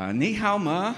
[0.00, 0.94] 啊，你好吗？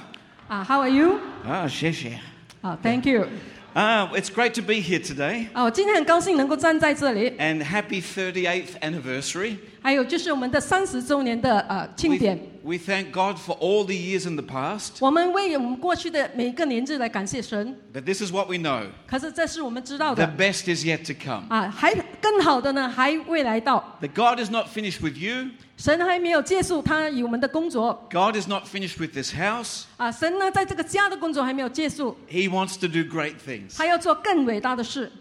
[0.48, 1.18] 啊，How are you？
[1.46, 2.18] 啊，谢谢。
[2.60, 5.46] 好，Thank you。Uh, it's great to be here today.
[5.52, 7.30] 啊，我今天很高兴能够站在这里。
[7.38, 9.56] And happy 38th anniversary.
[9.83, 14.91] 还有就是我们的三十周年的呃庆典，We, we thank God for all the years in the past.
[15.01, 17.77] 我们为我们过去的每一个年日来感谢神。
[17.93, 21.47] But this is what we know 可是这是我们知道的 the best is yet to come.
[21.49, 23.97] 啊，还更好的呢，还未来到。
[24.01, 29.83] That God is not finished with you, 神还没有结束他与我们的工作 God is not finished with this house.
[29.97, 33.75] 啊，神呢在这个家的工作还没有结束，He wants to do great things.
[33.77, 35.11] 他要做更伟大的事。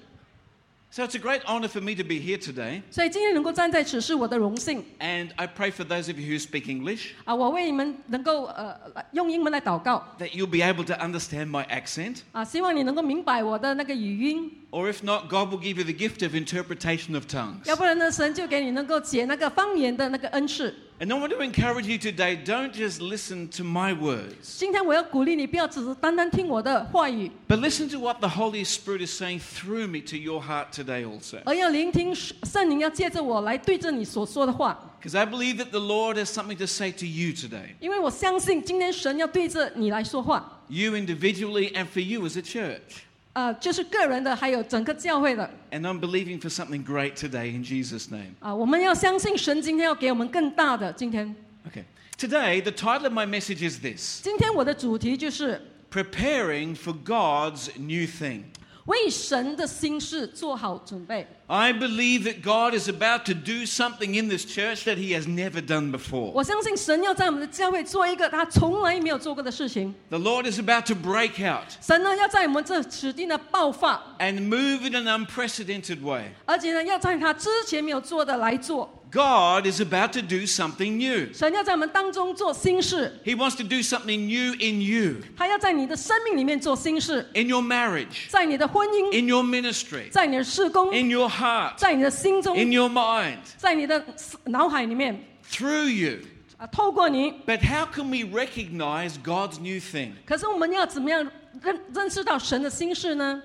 [0.92, 2.82] So it's a great honor for me to be here today.
[2.90, 7.36] 所以今天能够站在此是我的荣幸 And I pray for those of you who speak English 啊！
[7.36, 12.22] 我为你们能够呃来用英文来祷告 that you'll be able to understand my accent.
[12.32, 14.50] 啊，希望你能够明白我的那个语音。
[14.72, 17.66] Or if not, God will give you the gift of interpretation of tongues.
[17.66, 20.74] 要不然呢，神就给你能够解那个方言的那个恩赐。
[21.00, 27.60] And I want to encourage you today don't just listen to my words, 今天我要鼓励你，不要只是单单听我的话语， but
[27.60, 31.38] listen to what the Holy Spirit is saying through me to your heart today also.
[31.46, 34.96] 而要聆听圣灵要借着我来对着你所说的话。
[35.00, 40.94] Because I believe that the Lord has something to say to you today, 因为我相信今天神要对着你来说话， you
[40.94, 43.04] individually and for you as a church.
[43.34, 48.34] 呃，就是个人的，还有整个教会的 And I'm believing for something great today in Jesus' name.
[48.40, 50.92] 啊，我们要相信神今天要给我们更大的。
[50.94, 51.36] 今天，
[51.70, 51.84] Okay.
[52.18, 55.62] Today, the title of my message is this 今天我的主题就是。
[55.90, 58.44] Preparing for God's new thing.
[58.87, 61.27] 为神的心事做好准备。
[61.47, 65.61] I believe that God is about to do something in this church that He has never
[65.61, 66.33] done before.
[66.33, 69.95] 我相信神要在我们的教会做一个他从来没有做过的事情。
[70.09, 76.31] The Lord is about to break out 神呢要在我们这指定的爆发，and move in an unprecedented way.
[76.47, 79.02] 而且呢要在他之前没有做的来做。
[79.12, 81.34] God is about to do something new.
[81.34, 89.28] 神要在我们当中做新事， He wants to do something new in you, 他要在你的生命里面做新事， in your marriage, 在你的婚姻， in
[89.28, 94.04] your ministry, 在你的事工， in your heart, 在你的心中， in your mind, 在你的
[94.44, 95.18] 脑海里面
[95.50, 96.20] through you.
[96.58, 97.32] 啊，透过你。
[97.46, 100.12] But how can we recognize God's new thing?
[100.26, 101.26] 可是我们要怎么样
[101.62, 103.42] 认认识到神的心事呢？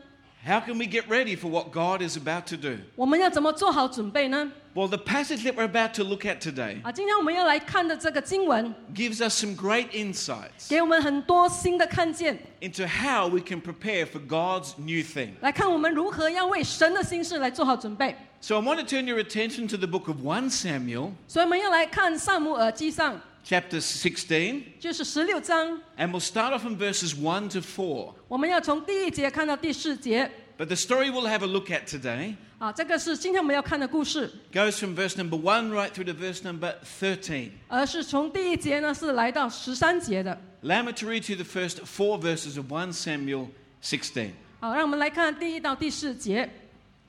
[0.47, 2.79] How can we get ready for what God is about to do?
[2.97, 4.51] 我们要怎么做好准备呢？
[4.75, 9.91] Well, the passage that we're about to look at today 啊，今天我们要来看的这个经文， gives us some great
[9.91, 15.35] insights 给我们很多新的看见， into how we can prepare for God's new thing.
[15.43, 18.17] 来看我们如何要为神的心事来做好准备。
[18.41, 23.81] So I want to turn your attention to the book of 1 Samuel, 所以我们要来看萨姆耳记上， chapter
[23.81, 28.15] 16, 就是十六章， and we'll start off in verses 1 to 4.
[28.29, 30.31] 我们要从第一节看到第四节。
[30.59, 35.73] But the story we'll have a look at today 啊，这个是今天我们要看的故事， goes from verse number 1
[35.73, 37.51] right through to verse number 13.
[37.69, 40.41] 而是从第一节呢是来到十三节的。
[40.63, 43.49] Allow me to read to you the first four verses of 1 Samuel
[43.83, 44.31] 16.
[44.61, 46.49] 好，让我们来看第一到第四节。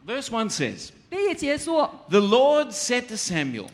[0.07, 3.67] Verse 1 says, 第一节说 The Lord said to Samuel,：“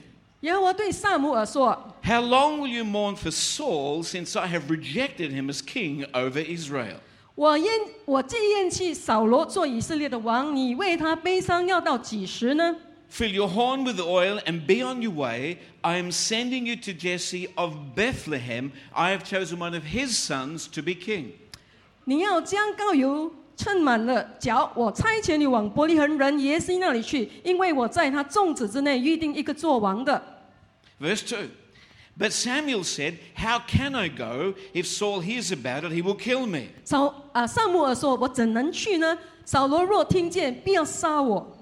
[0.44, 6.06] 耶和华对萨姆尔说， How long will you mourn for Saul since I have rejected him as king
[6.12, 6.98] over Israel?
[7.36, 7.72] 我厌
[8.06, 12.76] 我既厌弃扫罗做以色列的王，你为他悲伤要到几时呢？
[13.12, 15.58] Fill your horn with oil and be on your way.
[15.82, 18.72] I am sending you to Jesse of Bethlehem.
[18.92, 21.32] I have chosen one of his sons to be king.
[22.06, 30.22] 你要将膏油称满了脚，我差遣你往伯利恒人耶西那里去，因为我在他众子之内预定一个做王的。
[31.00, 31.50] Verse 2.
[32.18, 34.54] But Samuel said, How can I go?
[34.74, 36.68] If Saul hears about it, he will kill me.
[36.84, 39.18] 扫啊，萨姆尔说：“我怎能去呢？
[39.46, 41.56] 扫罗若听见，必要杀我。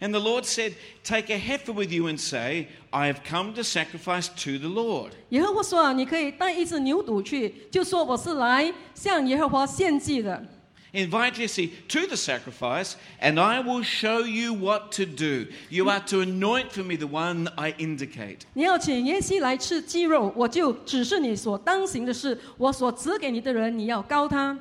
[0.00, 0.72] And the Lord said,
[1.04, 5.12] Take a heifer with you and say, I have come to sacrifice to the Lord.
[5.30, 10.44] ”耶和华说：“啊，你可以带一只牛犊去，就说我是来向耶和华献祭的。
[10.92, 15.46] Invite Jesse to the sacrifice, and I will show you what to do.
[15.68, 18.42] You are to anoint for me the one I indicate.
[18.52, 22.40] 你要请耶西来吃鸡肉，我就指示你所当行的事。
[22.56, 24.56] 我所指给你的人，你要高他。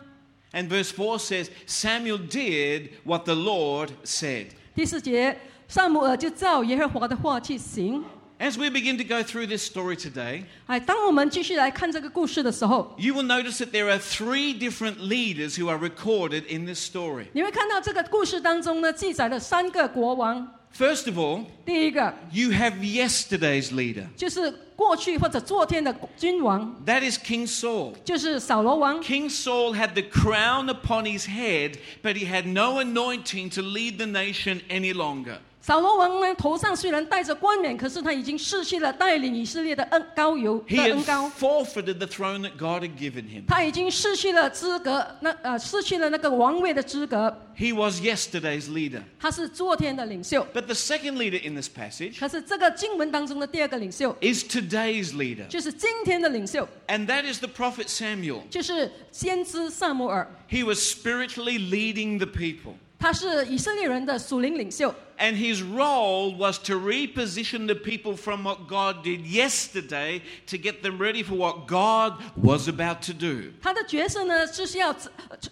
[0.54, 4.48] And verse 4 says, Samuel did what the Lord said.
[4.74, 5.38] 第四节，
[5.68, 8.04] 萨姆尔就照耶和华的话去行。
[8.40, 13.90] As we begin to go through this story today, 哎，当我们继续来看这个故事的时候， you will notice that there
[13.90, 17.28] are three different leaders who are recorded in this story.
[17.34, 20.60] 你会看到这个故事当中呢，记载了三个国王。
[20.76, 24.08] First of all, 第一个 you have yesterday's leader.
[24.18, 27.94] 就是过去或者昨天的君王， That is King Saul.
[28.04, 29.02] 就是扫罗王。
[29.02, 33.98] King Saul had the crown upon his head, but he had no anointing to lead
[33.98, 35.38] the nation any longer.
[35.68, 43.46] 扫罗王呢，头上虽然戴着冠冕，可是他已经失去了带领以色列的恩高油 He 的 had 恩高， forfeited the throne that God had given him.
[43.48, 47.34] 他已经失去了资格，那呃失去了那个王位的资格。
[47.58, 49.04] He was yesterday's leader.
[49.18, 57.24] 他是昨天的领袖， But the second leader in this passage 可是这个经文当中的第二个领袖 is today's leader, 就是今天的领袖， and that
[57.24, 58.42] is the prophet Samuel.
[58.50, 62.74] 就是先知萨姆尔， He was spiritually leading the people.
[63.00, 64.94] 他是以色列人的属灵领袖。
[65.20, 70.82] And his role was to reposition the people from what God did yesterday to get
[70.82, 73.52] them ready for what God was about to do.
[73.62, 74.94] 他的角色呢，就是要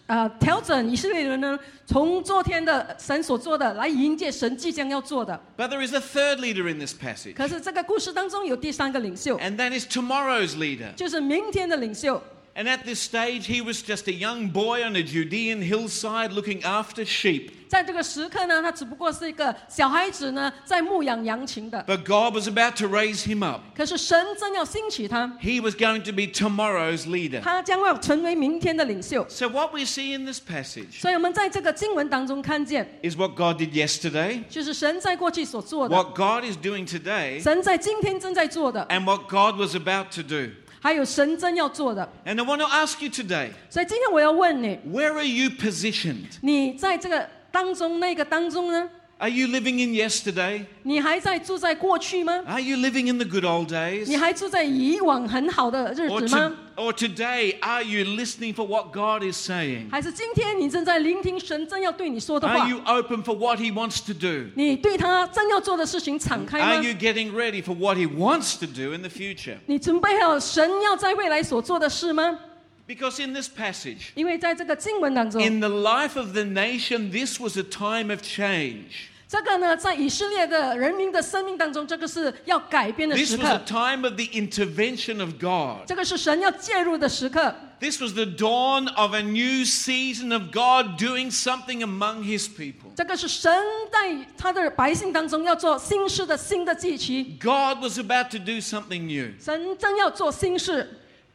[0.07, 5.39] 呃调整以色列人呢，从昨天的神所做的来迎接神即将要做的。
[5.55, 10.93] But there is a third leader in this passage, 可是这个故事当中有第三个领袖， and that is tomorrow's leader.
[10.95, 12.21] 就是明天的领袖。
[12.55, 16.61] And at this stage, he was just a young boy on a Judean hillside looking
[16.63, 17.51] after sheep.
[17.69, 21.81] 在这个时刻呢，他只不过是一个小孩子呢，在牧养羊群的。
[21.88, 23.61] But God was about to raise him up.
[23.73, 27.39] 可是神正要兴起他， He was going to be tomorrow's leader.
[27.39, 29.25] 他将要成为明天的领袖。
[29.29, 36.13] So, what we see in this passage 所以我们在这个经文当中看见， is what God did yesterday, 就是神在过去所做的， what
[36.13, 40.49] God is doing today, 神在今天正在做的， and what God was about to do.
[40.86, 42.08] 还有神真要做的。
[42.24, 46.38] And I want to ask you today 所以今天我要问你，where are you positioned?
[46.42, 48.88] 你在这个当中那个当中呢？
[49.19, 50.65] Are you living in yesterday?
[50.81, 52.41] 你还在住在过去吗？
[52.47, 54.17] Are you living in the good old 你 days?
[54.17, 59.91] 还住在以往很好的日 Or, 子吗 to,？or today, are you listening for what God is saying?
[59.91, 64.49] 还是今天你正在聆听神正要对你说的话 Are？you open for what He wants to do?
[64.55, 69.57] 你对他正要做的事情敞开 Are 吗 you？getting ready for what He wants to do in the future?
[69.67, 72.39] 你准备好神要在未来所做的事吗？
[72.88, 78.09] Because in this passage, 因为在这个经文当中， in the life of the nation, this was a time
[78.09, 79.07] of change.
[79.29, 85.88] 这个呢，在以色列的人民的生命当中，这个是要改变的 This 时 was a 刻， time of the intervention of God.
[85.88, 87.55] 这个是神要介入的时刻。
[87.79, 92.91] This was the dawn of a new season of God doing something among His people.
[92.93, 93.49] 这个是神
[93.89, 99.31] 在他的百姓当中要做新事的新的季期， God was about to do something new.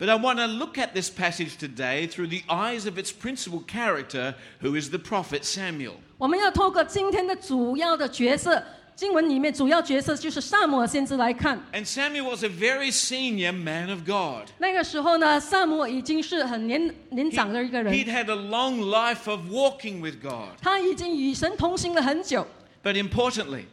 [0.01, 0.09] 神正要做新事。
[0.09, 3.63] But I want to look at this passage today through the eyes of its principal
[3.67, 5.95] character, who is the prophet Samuel.
[6.19, 8.63] 我们要透过今天的主要的角色，
[8.95, 11.59] 经文里面主要角色就是萨姆尔先知来看。
[11.73, 14.49] And Samuel was a very senior man of God.
[14.59, 20.59] 那个时候呢，萨姆尔已经是很年年长的一个 He'd 人， had a long life of walking with God.
[20.61, 22.47] 他已经与神同行了很久。
[22.83, 23.65] But importantly,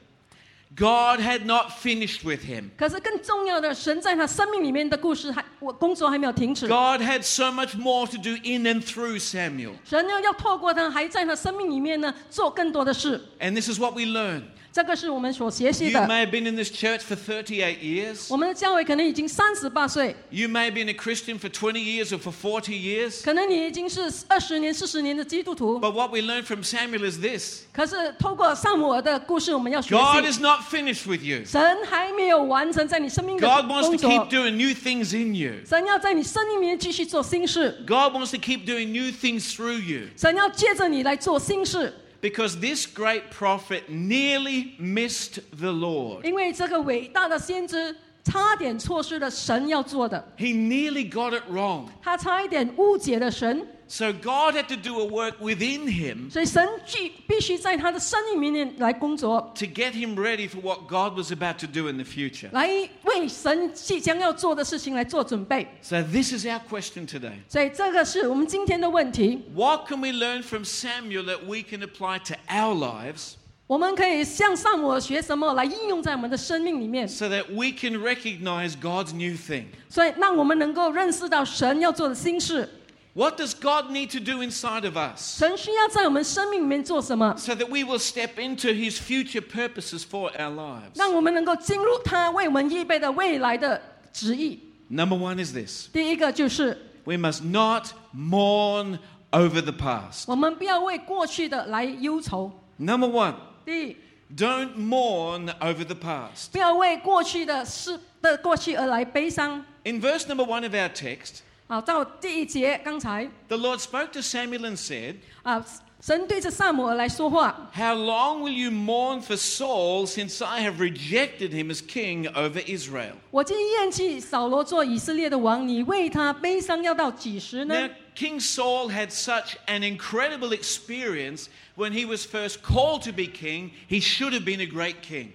[0.77, 2.71] God had not finished with him.
[2.77, 6.69] 可是更重要的，神在他生命里面的故事还我工作还没有停止。
[6.69, 9.73] God had so much more to do in and through Samuel.
[9.85, 13.21] 神要要透过他，还在他生命里面呢做更多的事。
[13.41, 14.43] And this is what we learn.
[14.78, 16.08] 这个是我们所学习 You 的。
[16.08, 18.28] may have been in this church for 38 years.
[18.30, 23.24] 我们的教会可能已经三十八岁， You may have been a Christian for 20 years or for 40 years.
[23.24, 25.80] 可能你已经是二十年、四十年的基督徒。
[25.80, 31.24] But what we learn from Samuel is this 可是透过萨姆尔的故事，我们要学 God 习， is not finished with
[31.24, 31.44] you.
[31.46, 34.40] 神还没有完成在你生命的 God wants 工 to keep 作。
[34.40, 35.54] doing new things in you.
[35.68, 40.08] 神要在你生命里面继续做新事， God wants to keep doing new things through you.
[40.18, 46.26] 神要借着你来做新事， Because this great prophet nearly missed the Lord.
[46.26, 51.88] 因为这个伟大的先知差点错失了神要做的， He nearly got it wrong.
[52.02, 60.48] 他差一点误解了神， So God had to do a work within him 所以神必必须在他的生命里面来工作， to get him ready
[60.48, 62.50] for what God was about to do in the future.
[62.52, 62.68] 来
[63.04, 65.68] 为神即将要做的事情来做准备。
[65.82, 67.34] So this is our question today.
[67.48, 69.44] 所以这个是我们今天的问题。
[69.54, 73.34] What can we learn from Samuel that we can apply to our lives
[73.66, 79.66] 我们可以向萨姆尔学什么来应用在我们的生命里面， so that we can recognize God's new thing?
[79.88, 82.68] 所以让我们能够认识到神要做的新事。
[83.16, 88.38] What does God need to do inside of us 神需要在我们生命里面做什么， so that we will step
[88.38, 90.96] into his future purposes for our lives?
[90.96, 93.80] 让我们能够进入他为我们预备的未来的
[94.12, 94.60] 旨意。
[94.88, 98.98] Number one is this 第一个就是， we must not mourn
[99.32, 100.24] over the past.
[100.26, 102.52] 我们不要为过去的来忧愁。
[102.78, 103.98] Number one, 第一，
[104.36, 106.50] don't mourn over the past.
[106.52, 109.64] 不要为过去的事的过去而来悲伤。
[109.84, 115.16] In verse number one of our text, 好，到第一节，刚才 the Lord spoke to Samuel and said,
[115.44, 115.66] 啊，
[116.02, 117.72] 神对着萨姆尔来说话。
[117.74, 122.62] How long will you mourn for Saul since I have rejected him as king over
[122.66, 123.14] Israel?
[123.32, 127.90] 我既厌弃扫罗做以色列的王，你为他悲伤要到几时呢 Now,？
[128.16, 133.72] King Saul had such an incredible experience when he was first called to be king.
[133.90, 135.30] He should have been a great king.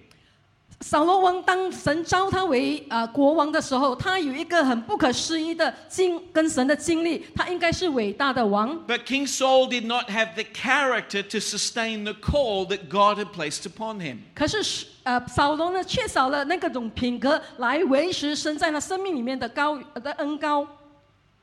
[0.80, 8.78] 扫罗王当神召他为啊、呃国王的时候，他有一个很不可思议的经跟神的经历，他应该是伟大的王。
[8.86, 13.64] But King Saul did not have the character to sustain the call that God had placed
[13.66, 14.18] upon him.
[14.34, 20.66] 可是呃，扫罗呢缺少了那个种品格来维持神在他生命里面的高呃的恩高。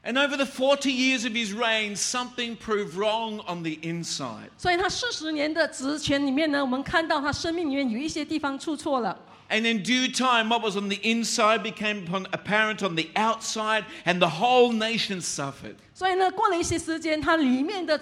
[0.02, 4.50] And over the 40 years of his reign, something proved wrong on the inside.
[4.56, 9.18] 所以他四十年的职权里面呢，我们看到他生命里面有一些地方出错了。
[9.48, 13.84] And in due time, what was on the inside became upon- apparent on the outside,
[14.04, 15.74] and the whole nation suffered.
[15.92, 18.00] 所以呢，过了一些时间，它里面的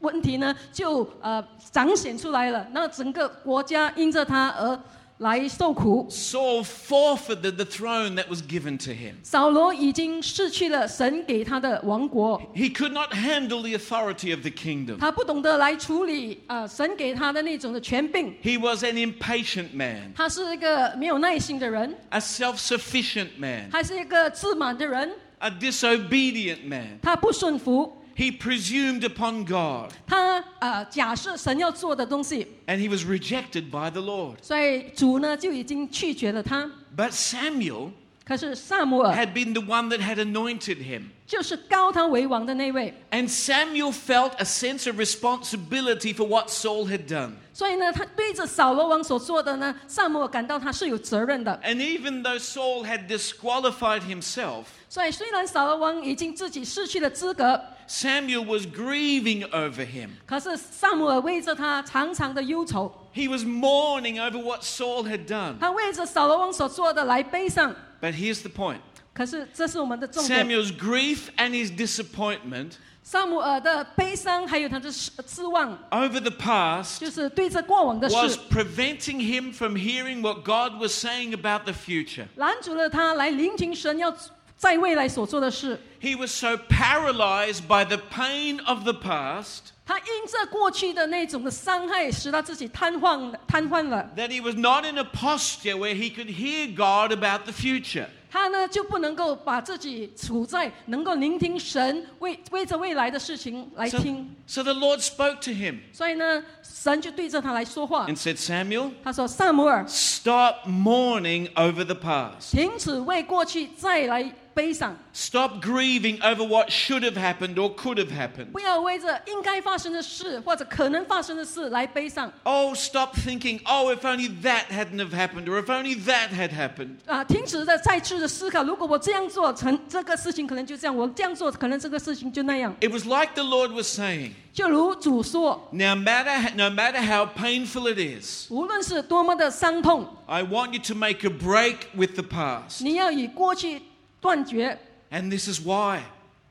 [0.00, 2.66] 问题呢就呃彰显出来了。
[2.72, 4.78] 那整个国家因着他而
[5.20, 6.06] 来受苦。
[6.10, 9.14] Saul forfeited the throne that was given to him.
[9.22, 14.98] 扫罗已经失去了神给他的王国， He could not handle the authority of the kingdom.
[14.98, 18.34] 他不懂得来处理呃神给他的那种的权柄。
[18.42, 25.10] He was an impatient man, 他是一个没有耐心的人， a self sufficient man, 还是一个自满的人。
[25.38, 26.98] a disobedient man.
[27.02, 34.36] 他不顺服， He presumed upon God, 他呃假设神要做的东西， and he was rejected by the Lord.
[34.40, 36.70] 所以主呢就已经拒绝了他。
[36.96, 37.90] But Samuel
[38.24, 41.10] 可是萨姆尔 had been the one that had anointed him.
[41.26, 47.32] 就是高他为王的那位， And Samuel felt a sense of responsibility for what Saul had done.
[47.52, 51.60] 所以呢，他对着扫罗王所做的呢，萨姆尔感到他是有责任的。
[51.64, 57.60] And even though Saul had disqualified himself, 所以虽然扫罗王已经自己失去了资格，
[57.90, 60.10] Samuel was grieving over him.
[60.26, 65.58] 可是萨姆尔为着他常常的忧愁， He was mourning over what Saul had done.
[65.60, 67.74] 他为着扫罗王所做的来悲伤。
[68.00, 68.80] But here's the point
[69.14, 70.46] 可是这是我们的重点。
[70.46, 72.72] Samuel's grief and his disappointment
[73.02, 81.32] 萨姆尔的悲伤，还有他的失失望， over the past 就是对着过往的 was 事， preventing him from hearing what God was saying
[81.32, 82.26] about the future.
[82.34, 84.12] 拦阻了他来聆听神要
[84.60, 85.80] 在未来所做的事。
[86.00, 94.10] He was so paralyzed by the pain of the past 他因这过去的那种的伤害，使他自己瘫痪瘫痪了。
[94.16, 98.06] that he was not in a posture where he could hear God about the future.
[98.28, 111.48] 他呢就不能够把自己处在能够聆听神为为着未来的事情来 So, 听， so the Lord spoke to him 所以呢，神就对着他来说话 and。said, Samuel, 他说：“萨姆尔， stop mourning
[111.54, 112.50] over the past.
[112.50, 118.52] 停止为过去再来 悲伤， Stop grieving over what should have happened or could have happened.
[118.52, 126.30] 不要为着应该发生的事或者可能发生的事来悲伤 Oh, stop thinking, oh, if only that hadn't have happened or if only that
[126.30, 126.96] had happened.
[127.06, 127.22] 啊！
[127.24, 132.74] 停止的再次的思考，如果我这样做，成这个事情可能就这样；我这样做，可能这个事情就那样。
[132.80, 137.98] It was like the Lord was saying, 就如主说， no matter, no matter how painful it
[137.98, 142.82] is, 无论是多么的伤痛， I want you to make a break with the past.
[142.82, 143.82] 你要与过去
[144.20, 144.78] 断绝，
[145.10, 146.00] And this is why.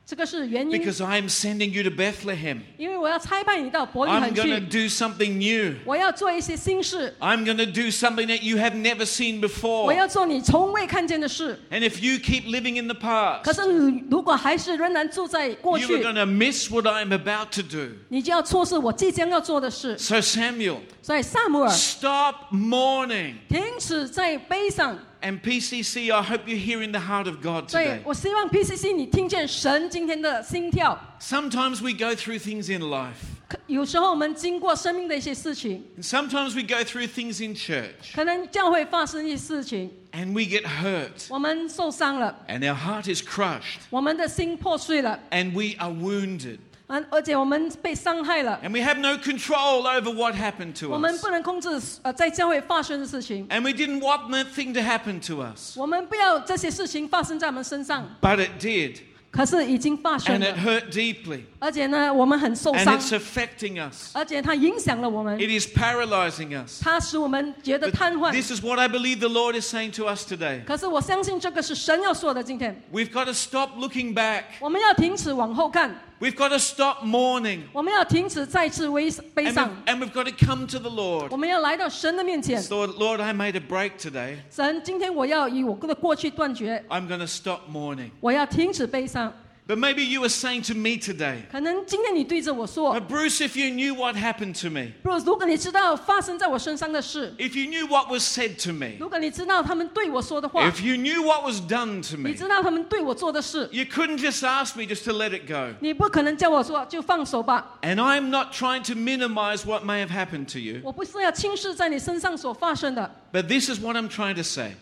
[0.08, 0.80] 这个是原因。
[0.80, 2.60] Because I am sending you to Bethlehem.
[2.78, 5.78] 因为我要差派你到伯利 I'm 恒 going to 去， do something new.
[5.84, 9.94] 我要做一些新事， I'm going to do something that you have never seen 我 before.
[9.96, 11.60] 要做你从未看见的事。
[11.72, 16.32] And if you keep living in the 可 past, 是你如果还是仍然住在过 you are 去， going to
[16.32, 17.94] miss what I'm about to do.
[18.10, 19.98] 你就要错失我即将要做的事。
[19.98, 23.34] So, Samuel, 所以萨姆尔， stop mourning.
[23.50, 25.00] 停止在悲伤。
[25.22, 28.00] And PCC, I hope you're hearing the heart of God 所以 today.
[28.04, 31.00] 我希望 PCC 你听见神今天的心跳。
[31.20, 33.16] Sometimes we go through things in life,
[33.48, 42.36] 可有时候我们经过生命的一些事情， and sometimes we go through things in church, 可能教会发生一些事情， and we get hurt, 我们受伤了，
[42.48, 46.69] and our heart is crushed, 我们的心破碎了， and we are wounded, 嗯，
[47.10, 51.22] 而且我们被伤害了， and we have no control over what happened to 我们 us.
[51.22, 51.70] 不能控制
[52.04, 55.76] 呃在教会发生的事情， And we didn't want that thing to happen to us.
[55.78, 58.98] 我们不要这些事情发生在我们身上， But it did.
[59.32, 61.42] 可是已经发生 And it 了， hurt deeply.
[61.60, 64.12] 而且呢，我们很受 And 伤， it's affecting us.
[64.14, 66.82] 而且它影响了我们， It is paralyzing us.
[66.82, 68.32] 它使我们觉得 But 瘫痪。
[68.32, 70.64] this is what I believe the Lord is saying to us today.
[70.64, 72.42] 可是我相信这个是神要说的。
[72.42, 74.44] 今天 We've got to stop looking back.
[74.62, 77.63] 我们要停止往后看， We've got to stop mourning.
[77.73, 81.29] 我们要停止再次悲悲 And 伤 we've,，and we've got to come to the Lord.
[81.31, 82.63] 我们要来到神的面前。
[82.65, 84.37] Lord, Lord, I made a break today.
[84.51, 88.11] 神，今天我要与我的过去断绝，I'm going to stop mourning.
[88.21, 89.33] 我要停止悲伤。
[89.70, 94.54] But maybe you are saying to me today, 可能今天你对着我说 "Uh, Bruce, if you knew what happened
[94.62, 101.24] to me, ，Bruce，如果你知道发生在我身上的事， if you knew what was said to me, 如果你知道他们对我说的话， if you knew
[101.24, 105.32] what was done to 你 me, 知道他们对我做的事， you couldn't just ask me just to let
[105.32, 105.74] it go.
[105.80, 107.80] 你不可能叫我说就放手吧。
[107.82, 113.69] And I'm not trying to minimize what may have happened to you, 我不是要轻视在你身上所发生的， but this
[113.69, 114.75] is what I'm trying to say.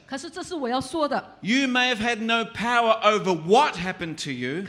[1.42, 4.62] You may have had no power over what happened to you.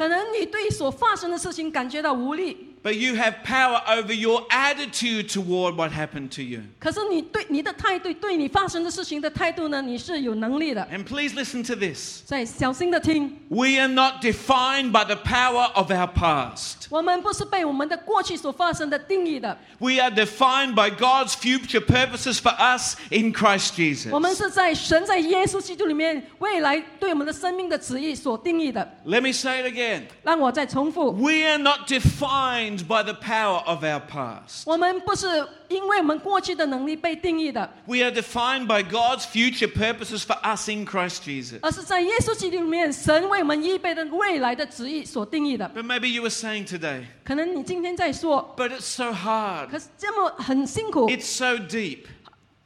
[2.83, 6.61] 可能你对所发生的事情感觉到无力， but you have power over your attitude toward what happened to you.
[6.79, 10.87] 可是你对你的态度，对你发生的事情的态度呢，你是有能力的。
[10.93, 12.23] And please listen to this.
[12.27, 16.89] 所以小心的听， We are not defined by the power of our past.
[16.91, 24.11] 我们不是被我们的过去所发生的定义的， We are defined by God's future purposes for us in Christ Jesus.
[24.11, 28.87] 我们是在神在耶稣基督里面未来对我们的生命的旨意所定义的。
[29.07, 30.03] Let me say it again.
[30.23, 34.63] 让我再重复， We are not defined by the power of our past.
[34.67, 35.27] 我们不是
[35.69, 41.59] 因为我们过去的能力被定义的， We are defined by God's future purposes for us in Christ Jesus.
[41.63, 45.71] 而是在耶稣基督里面神为我们预备的未来的旨意所定义的。
[45.75, 49.69] But maybe you were saying today, 可能你今天在说， but it's so hard.
[49.69, 52.01] 可是这么很辛苦， It's so deep.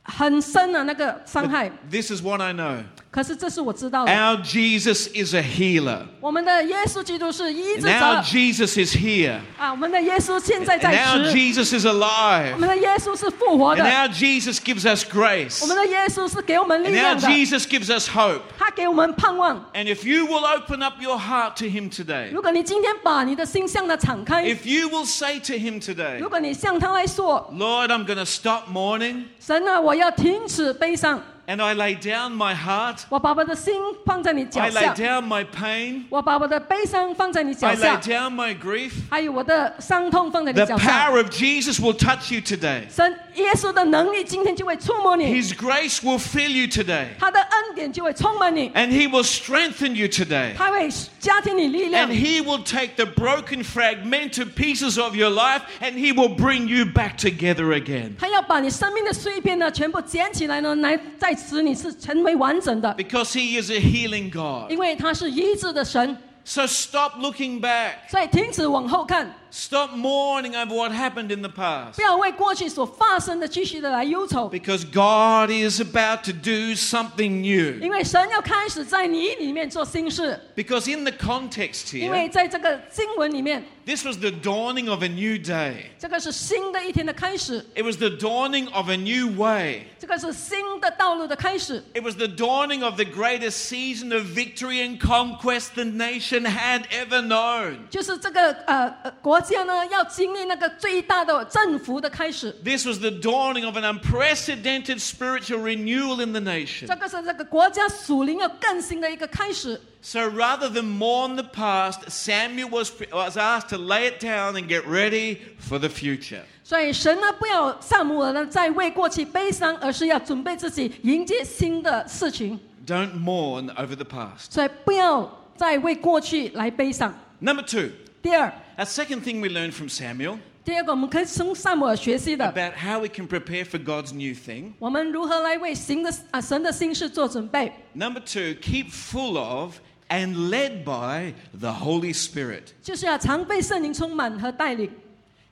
[0.03, 1.71] 很深啊，那个伤害。
[1.91, 2.83] This is what I know.
[3.13, 6.03] 可是这是我知道的， Our Jesus is a healer.
[6.21, 9.39] 我们的耶稣基督是医 And 治 our 者 Jesus is here.
[9.59, 12.57] 啊，我们的耶稣现在 And 在 our 此， Jesus is 我 alive.
[12.57, 15.63] 们的耶稣是复活 And 的， our Jesus gives us grace.
[15.63, 18.43] 我们的耶稣是给我们力 And 量 our 的， Jesus gives us hope.
[18.59, 19.65] 他给我们盼望。
[19.73, 25.07] And if you will open up your heart to Him today, 如果你今天把你的心向他敞开， if you will
[25.07, 31.95] say to Him today, 如果你向他来说， Lord, I'm going to stop mourning 神啊，我要停止悲伤， and I lay
[31.95, 38.35] down my heart, 我把我的心放在你脚 I lay 下， down my pain, 我把我的悲伤放在你脚 I lay 下， down
[38.35, 38.93] my grief.
[39.11, 41.09] 还有我的伤痛放在你 The 脚下。
[41.09, 42.83] power of Jesus will touch you today.
[42.91, 47.07] 神耶稣的能力今天就会触摸你， His grace will fill you today.
[47.19, 50.55] 他的恩典就会充满你， And He will strengthen you today.
[50.55, 56.67] 他会加添你力量 And。He will take the broken, fragmented pieces of your life and He will bring
[56.69, 58.17] you back together again.
[58.19, 60.99] 他要把你生命的碎片呢，全部捡起来呢，来
[61.33, 64.71] 在使你是成为完整的， Because He is a healing God.
[64.71, 66.17] 因为他是医治的神。
[66.45, 68.09] So stop looking back.
[68.09, 71.95] 所以停止往后看， Stop mourning over what happened in the past.
[71.97, 77.81] 不要为过去所发生的继续的来忧愁， Because God is about to do something new.
[77.81, 80.39] 因为神要开始在你里面做新事。
[80.55, 85.87] Because in the context 因为 here, 在这个经文里面， this was the dawning of a new day.
[85.99, 89.87] 这个是新的一天的开始， It was the dawning of a new way.
[89.99, 96.45] 这个是新的道路的开始， It was the dawning of the greatest season of victory and conquest the nation
[96.45, 97.89] had ever known.
[97.89, 102.51] 就是这个呃呃国 家呢要经历那个最大的征服的开始。
[102.65, 106.87] This was the dawning of an unprecedented spiritual renewal in the nation.
[106.87, 109.81] 这个是这个国家属灵要更新的一个开始。
[110.01, 114.69] So rather than mourn the past, Samuel was, was asked to lay it down and
[114.69, 116.43] get ready for the future.
[116.63, 122.61] 所以神呢，不要萨姆尔呢再为过去悲伤，而是要准备自己迎接新的事情。
[122.87, 124.51] Don't mourn over the past.
[124.51, 127.13] 所以不要再为过去来悲伤。
[127.41, 127.91] Number two,
[128.23, 133.83] 第二， a second thing we learned from Samuel 第二个我们可以从萨姆尔学习的， about how we can prepare for
[133.83, 134.73] God's new thing.
[134.79, 137.73] 我们如何来为新的啊神的新事做准备。
[137.95, 139.77] Number two, keep full of
[140.11, 142.73] and led by the Holy Spirit.
[142.83, 144.91] 就是要常被圣灵充满和带领，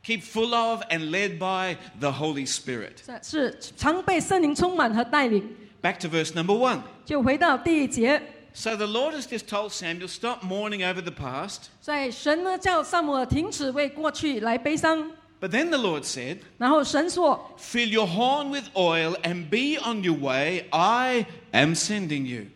[0.04, 2.98] Keep full of and led by the Holy Spirit.
[3.06, 5.42] 是是常被圣灵充满和带领。
[5.80, 6.80] Back to verse number one.
[7.06, 8.20] 就回到第一节，
[8.54, 11.68] So the Lord has just told Samuel, stop mourning over the past.
[11.82, 20.02] 所以神呢叫萨姆尔停止为过去来悲伤， But then the Lord said, 然后神说 Fill your horn with oil and be on
[20.02, 20.64] your way.
[20.70, 22.46] I am sending you.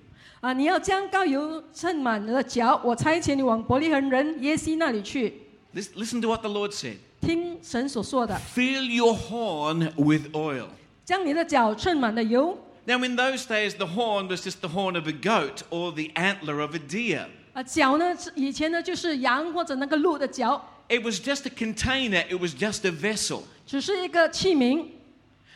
[0.41, 5.35] 啊，你要将膏油盛满了脚，我差遣你往伯利恒人耶西那里去。
[5.75, 6.97] Lis- Listen to what the Lord said.
[7.21, 10.69] 听神所说的， Fill your horn with oil.
[11.05, 12.57] 将你的脚盛满了油。
[12.87, 16.11] Now, in those days, the horn was just the horn of a goat or the
[16.15, 17.27] antler of a deer.
[17.53, 23.43] 啊，脚呢是以前呢就是羊或者那个鹿的脚， It was just a container, it was just a vessel.
[23.67, 24.87] 只是一个器皿。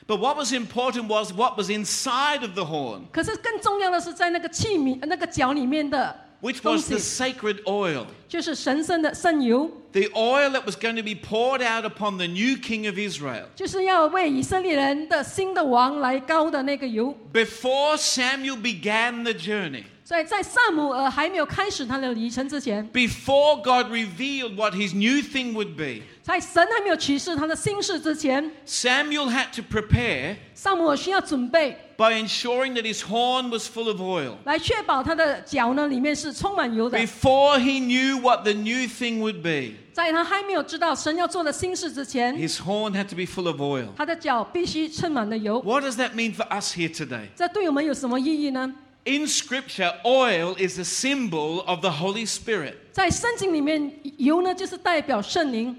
[0.07, 6.89] But what was important was what was inside of the horn, 可是更重要的是在那个器皿、那个脚里面的 which 东 was
[6.89, 8.07] the 西， sacred oil.
[8.29, 12.99] 就是神圣的圣油， The oil that was going to be poured out upon the new king of
[12.99, 13.45] Israel.
[13.55, 17.17] 就是要为以色列人的新的王来膏的那个油。
[17.33, 26.03] Before Samuel began the journey, 所以在萨姆尔还没有开始他的旅程之前， before God revealed what his new thing would be,
[26.29, 34.37] 在神还没有启示他的心事之前， Samuel had to prepare 萨姆尔需要准备 by ensuring that his horn was full of oil.
[34.45, 36.99] 来确保他的脚呢里面是充满油的。
[36.99, 43.25] Before he knew what the new thing would be, 在他还没有知道神要做的心事之前， his horn had to be
[43.25, 43.89] full of oil.
[43.97, 45.61] 他的脚必须充满了油。
[45.61, 47.29] What does that mean for us here today?
[47.37, 48.75] 这对我们有什么意义呢？
[49.07, 52.73] In Scripture, oil is a symbol of the Holy Spirit.
[52.91, 55.77] 在圣经里面，油呢就是代表圣灵，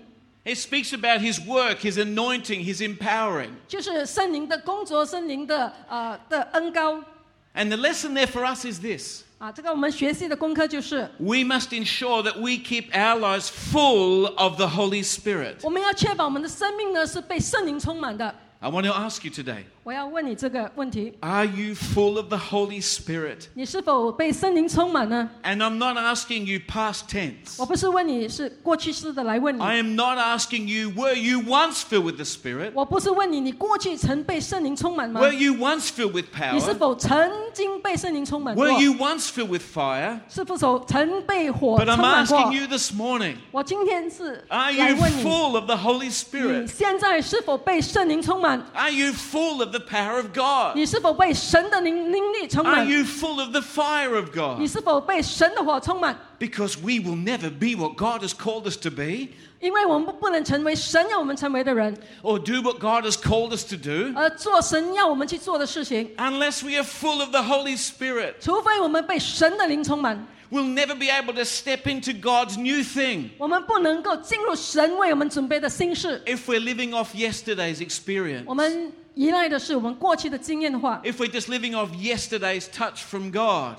[0.49, 3.49] It speaks about his work, his anointing, his empowering.
[3.67, 7.03] 就是圣灵的工作，圣灵的呃的恩高
[7.55, 9.51] And the lesson there for us is this 啊。
[9.51, 15.55] 这个我们学习的功课就是， we must ensure that we keep our lives full of the Holy Spirit.
[15.63, 18.35] 我们要确保我们的生命呢是被圣灵充满的。
[18.59, 23.45] I want to ask you today 我要问你这个问题： are you full of the Holy Spirit?
[23.53, 25.29] 你是否被圣灵充满呢？
[25.43, 27.57] And I'm not asking you past tense.
[27.59, 32.71] 我不是问你是过去式的来问你， I am not asking you, were you once filled with the Spirit?
[32.73, 35.21] 我不是问你你过去曾被圣灵充满吗？
[35.21, 36.77] Were you once filled with 你是 power?
[36.79, 40.19] 否曾经被圣灵充满过 Were？you once filled with fire?
[40.27, 45.65] 是否曾被火 But 充 I'm 满过 asking？you this morning, 我今天是 are 来 you 问你， full of
[45.65, 46.67] the Holy 你 Spirit?
[46.67, 48.65] 现在是否被圣灵充满？
[48.73, 50.75] Are you full of the power of God?
[50.75, 52.87] 你是否被神的灵灵力充 Are 满？
[52.89, 54.25] you full of the fire of
[54.59, 54.71] 你 God?
[54.71, 56.17] 是否被神的火充满？
[56.39, 59.29] Because we will never be what God has called us to be
[59.61, 67.19] 因为我们不不能成为神要我们成为的人， or do what God has called us to do 而做神要我们去做的事情， unless we are full
[67.19, 68.35] of the Holy Spirit.
[68.41, 76.21] 除非我们被神的灵充满， We'll never be able to step into God's new thing 我们不能够进入神为我们准备的心事。
[76.27, 78.43] if we're living off yesterday's experience.
[78.45, 83.77] 我们 依赖的是我们过去的经验的话， If we're just living off yesterday's touch from God.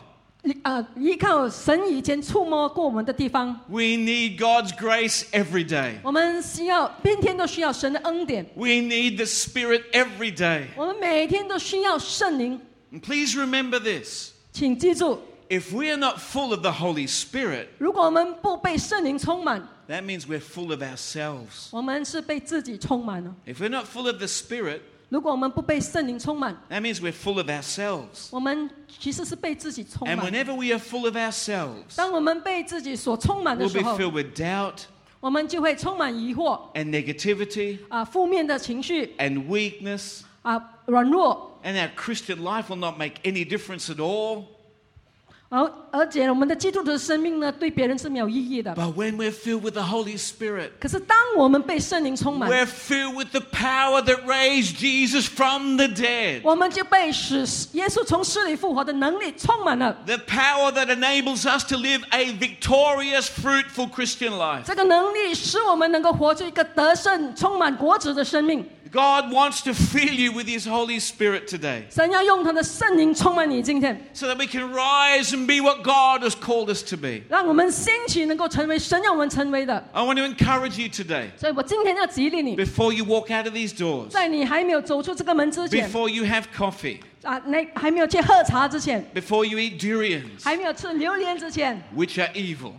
[0.63, 5.95] 呃，依靠神以前触摸过我们的地方， We need God's grace every day.
[6.05, 10.67] 我们需要天天都需要神的恩典， We need the Spirit every day.
[10.77, 12.61] 我们每天都需要圣灵。
[12.93, 19.69] And please remember this 请记住， if we are not full of the Holy Spirit, 如果我们不被圣灵充满，
[19.89, 21.71] that means we're full of ourselves.
[21.73, 23.35] 我们是被自己充满了。
[23.47, 28.29] If we're not full of the Spirit, 如果我们不被圣灵充满， that means we're full of ourselves.
[28.31, 30.27] 我们其实是被自己充 And 满。
[30.27, 34.81] whenever we are full of ourselves, 当我们被自己所充满的 we'll 时 be 候， filled with doubt
[35.21, 43.45] 我们就会充满疑惑 and negativity 啊、负面的情绪 and weakness, 啊、软弱， and our Christian life will not make any
[43.45, 44.45] difference at all.
[45.51, 48.75] 而而且我们的基督徒的生命呢，对别人是没有意义的。
[48.75, 54.25] But when we're filled with the Holy Spirit, 可是当我们被圣灵充满， we're filled with the power that
[54.27, 56.41] raised Jesus from the dead.
[56.43, 59.97] 我们就被使耶稣从死里复活的能力充满了。
[60.05, 64.65] The power that enables us to live a victorious, fruitful Christian life.
[64.65, 68.69] 这个能力使我们能够活出一个得胜、充满果子的生命。
[68.93, 74.73] God wants to fill you with His Holy Spirit today 神要用他的圣灵充满你今天， so that we can
[74.73, 77.23] rise and be what God has called us to be.
[77.29, 79.83] 让我们兴起能够成为神要我们成为的。
[79.93, 85.89] I want to encourage you today, 所以我今天要激励你， before you walk out of these doors, 在你还没有走出这个门之前，
[85.91, 92.73] before you have coffee, 啊，那还没有去喝茶之前， before you eat durians, 还没有吃榴莲之前， which are evil.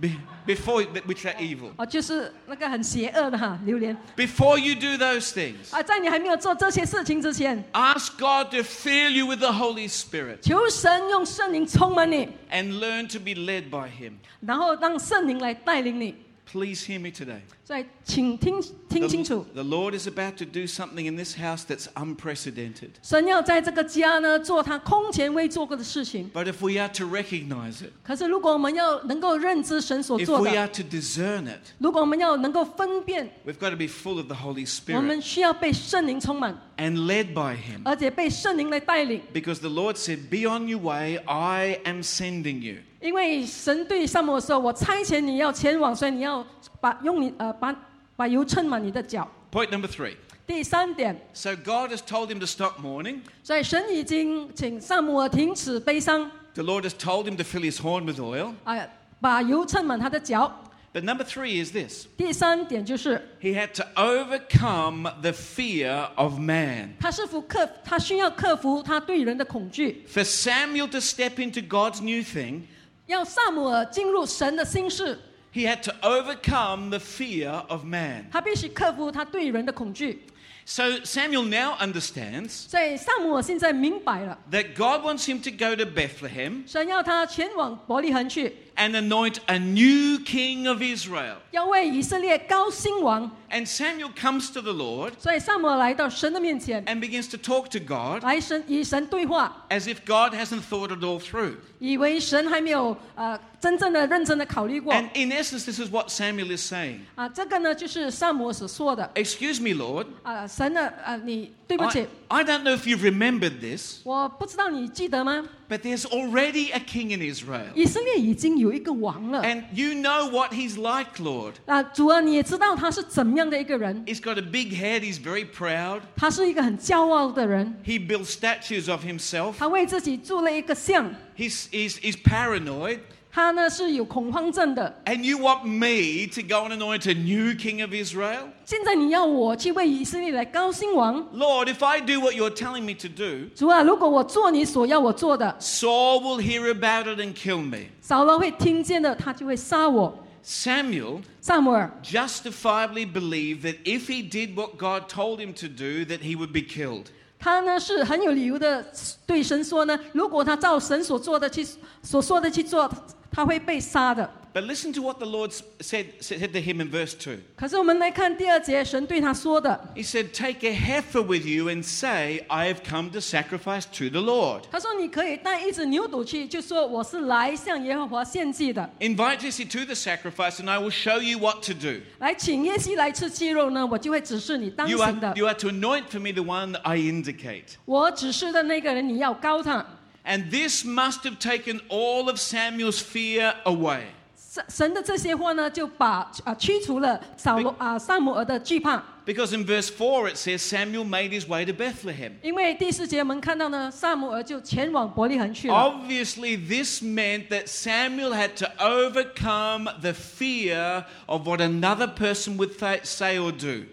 [0.00, 0.10] Be-
[0.48, 1.70] before which are evil.
[1.76, 9.88] 啊，就是那个很邪恶的哈榴莲 Before you do those things, 啊，在你还没有做这些事情之前， ask God to fill you with the Holy
[9.90, 14.14] Spirit 求神用圣灵充满你， and learn to be led by Him.
[14.40, 16.14] 然后让圣灵来带领你。
[16.48, 17.40] Please hear me today.
[17.64, 22.90] 所以，请听听清 The, 楚， the Lord is about to do something in this house that's unprecedented.
[23.02, 26.30] 神要在这个家呢做他空前未做过的事情。
[26.32, 31.46] But if we are to recognize it, 可是，如果我们要能够认知神所 if 做 we 的， are to discern
[31.46, 37.32] it, 如果我们要能够分辨， we've got to be full of the Holy 我们 Spirit 需要被圣灵充满， and led
[37.32, 37.80] by Him.
[37.84, 39.22] 而且被圣灵来带领。
[39.32, 42.82] Because the Lord said, Be on your way, I am sending you.
[43.00, 46.44] 因为神对萨摩尔说：“我差遣你要前往，所以你要
[46.80, 47.74] 把用你呃把
[48.16, 49.30] 把油称满你的脚。
[49.50, 50.16] Point number three.
[50.46, 53.20] ”第三点， So God has told him to stop mourning.
[53.42, 58.52] 所以神已经请萨摩尔停止悲伤， The Lord has told him to fill his horn with oil.
[58.64, 58.86] 啊、
[59.20, 60.60] 把油称满他的脚。
[60.92, 66.90] But number three is this 第三点就是， he had to overcome the fear of man.
[67.00, 72.64] 他是否克他需要克服他对人的恐惧， For Samuel to step into God's new thing,
[73.08, 75.18] 要萨姆尔进入神的心事，
[75.52, 78.24] he had to overcome the fear of man.
[78.30, 80.26] 他必须克服他对人的恐惧。
[80.66, 88.92] So Samuel now understands 所以萨姆尔现在明白了， that God wants him to go to Bethlehem 神要他前往伯利恒去， and
[88.92, 91.34] anoint a new king of Israel.
[91.50, 93.30] 要为以色列高兴王。
[93.50, 99.82] And Samuel comes to the Lord 所以萨姆尔来到神的面前， and begins to talk to God 来神与神对话， as
[99.82, 101.56] if God hasn't thought it all through.
[101.79, 106.99] 以为神还没有呃真正的认真的考虑过 And in essence, this is what Samuel is saying.
[107.15, 107.27] 啊。
[107.29, 110.07] 这个呢就是萨姆尔所说的 Excuse me, Lord.
[110.23, 115.44] 啊，神呢啊，你对不起 I,，I don't know if you've remembered this, 我不知道你记得吗？
[115.68, 117.66] but there's already a king in Israel.
[117.74, 121.54] 以色列已经有一个王了 And you know what he's like, Lord.
[121.66, 126.02] 啊，主啊，你也知道他是怎么样的一个人， He's got a big head, he's very proud.
[126.16, 129.54] 他是一个很骄傲的人， He builds statues of himself.
[129.58, 133.00] 他为自己筑了一个像， He's, he's, he's paranoid.
[133.32, 135.02] 他呢是有恐慌症的。
[135.06, 138.48] And you want me to go and anoint a new king of Israel?
[138.64, 146.70] 现在你要我去为以色列来高兴王， Lord, if I do what you're telling me to do, 主啊，如果我做你所要我做的， Saul will hear
[146.70, 147.88] about it and kill me.
[148.00, 150.16] 扫罗会听见的，他就会杀我。
[150.46, 156.18] Samuel 萨姆尔 justifiably believed that if he did what God told him to do, that
[156.20, 157.06] he would be killed.
[157.38, 158.84] 他呢是很有理由的
[159.26, 161.66] 对神说呢，如果他照神所做的去
[162.02, 162.90] 所说的去做，
[163.30, 164.30] 他会被杀的。
[164.54, 167.38] But listen to what the Lord s- said, said to him in verse 2.
[167.56, 173.82] 可是我们来看第二节，神对他说的， He said, Take a heifer with you and say, I have come to sacrifice
[173.98, 174.62] to the Lord.
[174.70, 182.02] 他说你可以带一只牛犊去，就说我是来向耶和华献祭的， Invite Jesse to the sacrifice, and I will show you what to do.
[182.20, 187.74] 来请耶西来吃鸡肉呢，我就会指示你当 You 行的 are,。you are to anoint for me the one that I indicate.
[187.86, 189.84] 我指示的那个人，你要高他。
[190.28, 194.04] And this must have taken all of Samuel's fear away.
[194.36, 199.02] 神神的这些话呢，就把啊驱除了扫罗啊萨姆尔的惧怕。
[199.26, 202.34] Because in verse 4 it says Samuel made his way to Bethlehem.
[202.42, 205.74] 因为第四节我们看到呢，萨姆尔就前往伯利恒去了。
[205.74, 212.78] Obviously, this meant that Samuel had to overcome the fear of what another person would
[212.78, 213.86] th- say or do.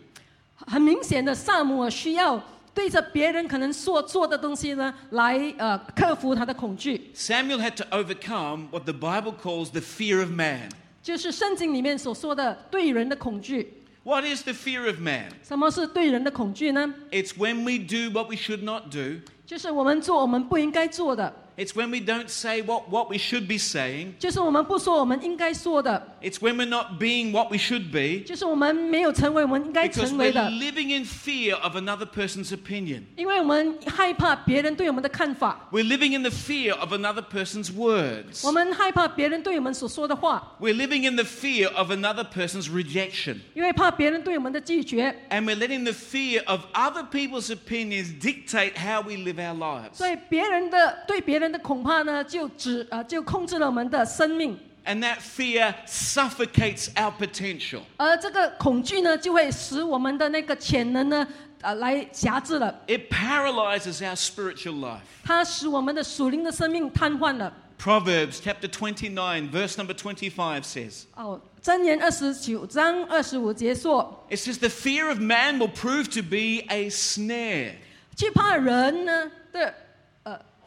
[0.67, 2.43] 很明显的，萨姆尔需要
[2.76, 10.68] 对着别人可能所做的东西呢，来呃克服他的恐惧，Samuel had to overcome what the Bible calls the fear of man.
[11.02, 13.82] 就是圣经里面所说的对人的恐惧。
[14.04, 15.30] What is the fear of man?
[15.42, 19.22] 什么是对人的恐惧呢？It's when we do what we should not do.
[19.46, 24.13] 就是我们做我们不应该做的，It's when we don't say what, what we should be saying.
[24.17, 30.41] 就是我们不说我们应该说的， It's when we're not being what we should be 就是我们没有成为我们应该 because 成 we're 为的，
[30.49, 33.03] living in fear of another person's opinion.
[33.17, 38.47] 因为我们害怕别人对我们的看法， We're living in the fear of another person's words.
[38.47, 43.39] 我们害怕别人对我们所说的话， We're living in the fear of another person's rejection.
[43.53, 49.55] 因为怕别人对我们的拒绝， And we're letting the fear of other people's opinions dictate how we live our
[49.55, 49.95] lives.
[49.95, 57.81] 所以别人的对别人 的恐怕呢，就只呃就控制了我们的生命， And that fear suffocates our potential.
[57.97, 61.27] 而这个恐惧呢，就会使我们的那个潜能呢，
[61.61, 65.01] 呃，来辖制了， It paralyzes our spiritual life.
[65.23, 67.53] 它使我们的属灵的生命瘫痪了。
[67.79, 75.71] Proverbs chapter 29, verse number 25 says, 哦，箴言二十九章二十五节说， It says, The fear of man will
[75.71, 77.73] prove to be a snare.
[78.15, 79.73] 惧怕人呢的，呃，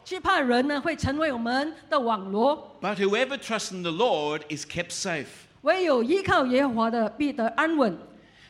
[0.03, 5.25] 惧怕人呢会成为我们的网罗， But whoever trusts in the Lord is kept safe.
[5.61, 7.97] 唯有依靠耶和华的必得安稳。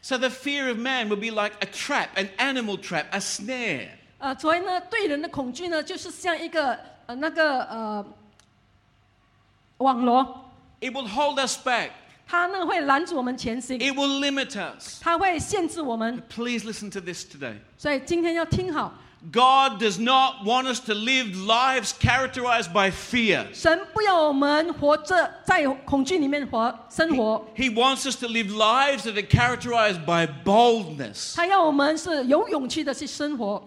[0.01, 3.87] So the fear of man will be like a trap, an animal trap, a snare.
[4.17, 8.05] 呃，所以呢，对人的恐惧呢，就是像一个呃那个呃
[9.77, 11.91] 网罗， It will hold us back.
[12.27, 14.99] 它呢会拦住我们前行， It will limit us.
[15.01, 16.21] 它会限制我们。
[16.27, 17.55] Please listen to this today.
[17.77, 18.93] 所以今天要听好，
[19.31, 23.47] God does not want us to live lives characterized by fear.
[23.53, 31.35] 神不要我们活着在恐惧里面活生活， He wants us to live lives that are characterized by boldness.
[31.35, 33.63] 他要我们是有勇气的去生活。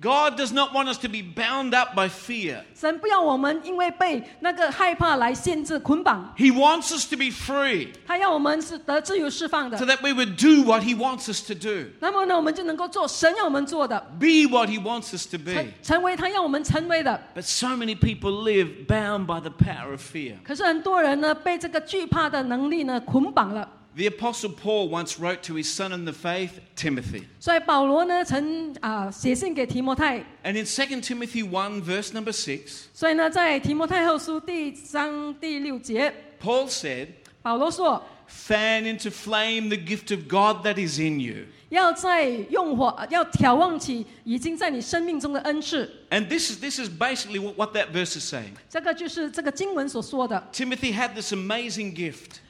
[0.00, 2.64] God does not want us to be bound up by fear.
[2.74, 9.94] 神不要我们因为被那个害怕来限制捆绑， He wants us to be free 他要我们是得自由释放 so 的。
[9.94, 15.16] that we would do what He wants us to do, 那么呢，我们就能够做神要我们做的， be what He wants
[15.16, 15.66] us to 成 be.
[15.82, 17.20] 成为他要我们成为的。
[17.34, 20.36] But so many people live bound by the power of fear.
[20.42, 23.68] 可是很多人呢，被这个惧怕的能力呢捆绑了。
[23.96, 27.24] The Apostle Paul once wrote to his son in the faith, Timothy.
[27.38, 30.20] 所以保罗呢，曾啊写信给提摩太。
[30.42, 36.10] And in 2 Timothy 1, verse number 6, 所以呢，在提摩太后书第一章第六节，
[36.42, 37.08] Paul said,
[37.42, 41.44] 保罗说 fan into flame the gift of God that is in you.
[41.68, 45.90] 要在用火，要眺望起已经在你生命中的恩赐。
[46.08, 48.52] And this is, this is basically what, what that verse is saying.
[48.70, 50.48] 这个就是这个经文所说的。
[50.50, 52.40] Timothy had this amazing gift.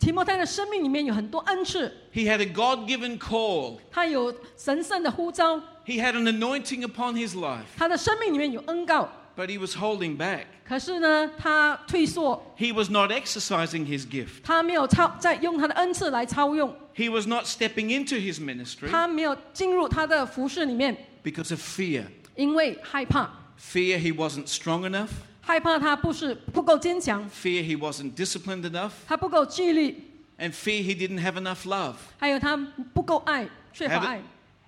[0.00, 7.64] 提摩太的生命里面有很多恩赐， He had a God given call, 他有神圣的呼召， he had an anointing upon his life,
[7.76, 9.08] 他的生命里面有恩告。
[9.36, 10.44] but he was holding back.
[10.66, 14.42] 可是呢，他退缩， He was not exercising his gift.
[14.42, 22.04] 他没有超在用他的恩赐来超用， He was not stepping into his ministry 他没有进入他的服饰里面， because of fear.
[22.34, 23.28] 因为害怕，
[23.60, 30.02] Fear he wasn't strong enough, 害怕他不是不够坚强， fear he wasn't disciplined enough, 他不够纪律，
[30.38, 31.94] and fear he didn't have enough love.
[32.18, 32.56] 还有他
[32.92, 34.22] 不够爱，缺乏 How do, 爱。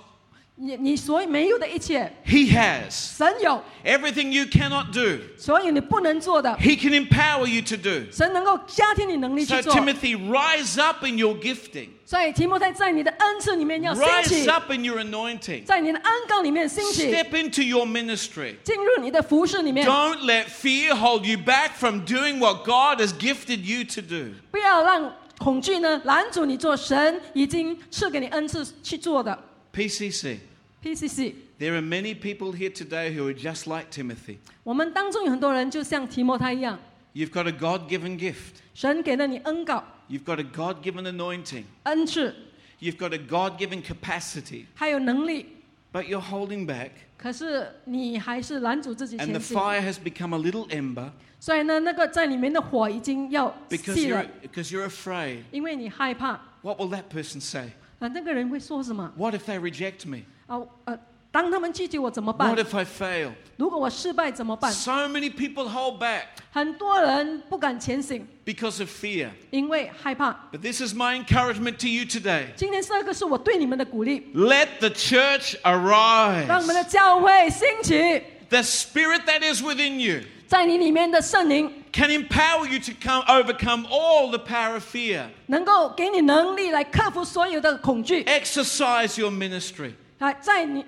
[0.61, 2.91] 你你所没有的一切， he has.
[2.91, 8.11] 神有， Everything you cannot do, 所以你不能做的， he can empower you to do.
[8.11, 9.73] 神能够加添你能力 So, 去做。
[9.73, 17.29] Timothy, rise up in your gifting, 所以提摩太在你的恩赐里面要兴 rise 起， up in your anointing, 在你的恩膏里面兴起， step
[17.29, 18.55] into your ministry.
[18.61, 24.01] 进入你的服饰里面， Don't let fear hold you back from doing what God has gifted you to
[24.01, 24.33] do.
[24.51, 29.45] 不要让恐惧呢拦阻你做神已经赐给你恩赐去做的。
[29.73, 30.39] PCC,
[30.83, 34.37] PCC， there are many people here today who are just like Timothy.
[34.63, 36.79] 我们当中有很多人就像提摩太一样，
[37.13, 42.33] You've got a God given gift, 神给了你恩膏、 you've got a God given anointing, 恩赐，
[42.79, 45.45] you've got a God given capacity, 还有能力，
[45.91, 49.57] but you're holding back, 可是你还是拦阻自己 and the 前进。
[49.57, 55.39] fire has become a little ember 所以呢，那个在里面的火已经要 because 熄 you're, 了， because you're afraid.
[55.51, 56.39] 因为你害怕。
[56.61, 57.69] What will that person say?
[57.99, 59.11] 啊，那个人会说什么？
[59.17, 60.19] What if they reject me?
[60.47, 60.97] 啊，呃，
[61.31, 63.31] 当他们拒绝我怎么办 What？if I fail?
[63.57, 64.71] 如果我失败怎么办？
[64.71, 69.29] So many people hold back 很多人不敢前行， because of fear.
[69.51, 70.31] 因为害怕。
[70.51, 72.47] But this is my encouragement to you today.
[72.55, 76.89] 今天这个是我对你们的鼓励， Let the church 让我们的 arise.
[76.89, 84.29] 教会兴起， The spirit that is within you 在你里面的圣灵 can empower you to come, overcome all
[84.29, 85.27] the power of fear.
[85.47, 89.93] 能够给你能力来克服所有的恐惧 Exercise your ministry.
[90.19, 90.85] 啊，在你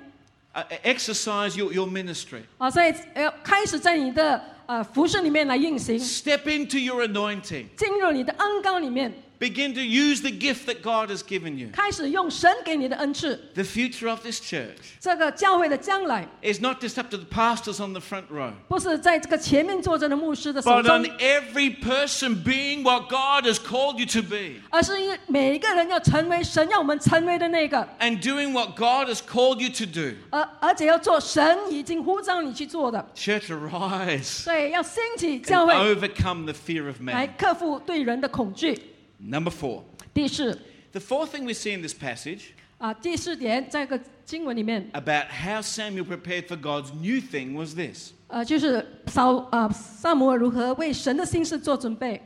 [0.53, 2.41] Uh, exercise your, your ministry.
[2.57, 7.67] 啊，在呃开始在你的呃服饰里面来运行， Step into your anointing.
[7.77, 11.69] 进入你的恩膏里面， Begin to use the gift that God has given you.
[11.73, 13.35] 开始用神给你的恩赐。
[13.55, 17.99] The future of this church 这个教会的将来， is not just up to the pastors on the
[17.99, 24.61] front row, 不是在这个前面坐着的牧师的手 but 中 on，every person being what God has called you to be
[24.69, 30.17] 而是因为每一个人要成为神要我们成为的那个， and doing what God has called you to do.
[30.29, 37.29] 而而且要做神已经呼召你去做的， Church, arise 所以要兴起教 and 会 overcome the fear of 来 man.
[37.35, 38.79] 克服对人的恐惧。
[39.19, 39.83] Number four.
[40.13, 40.57] 第四
[40.91, 46.91] The fourth thing we see in this passage 啊，第四点，在这个经文里面， about how Samuel prepared for God's
[46.93, 52.21] new thing was this 呃，就是扫啊萨摩尔如何为神的心事做准备，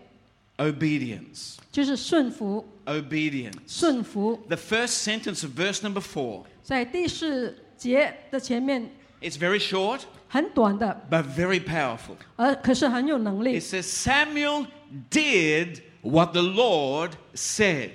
[0.58, 1.58] obedience.
[1.72, 3.52] 就是顺服， Obedience.
[3.68, 4.40] 顺服。
[4.48, 6.46] The first sentence of verse number four.
[6.64, 8.90] 在第四节的前面
[9.22, 12.16] It's very short, 很短的， but very powerful.
[12.38, 14.68] 而可是很有能力 It。says, Samuel
[15.10, 17.92] did what the Lord said.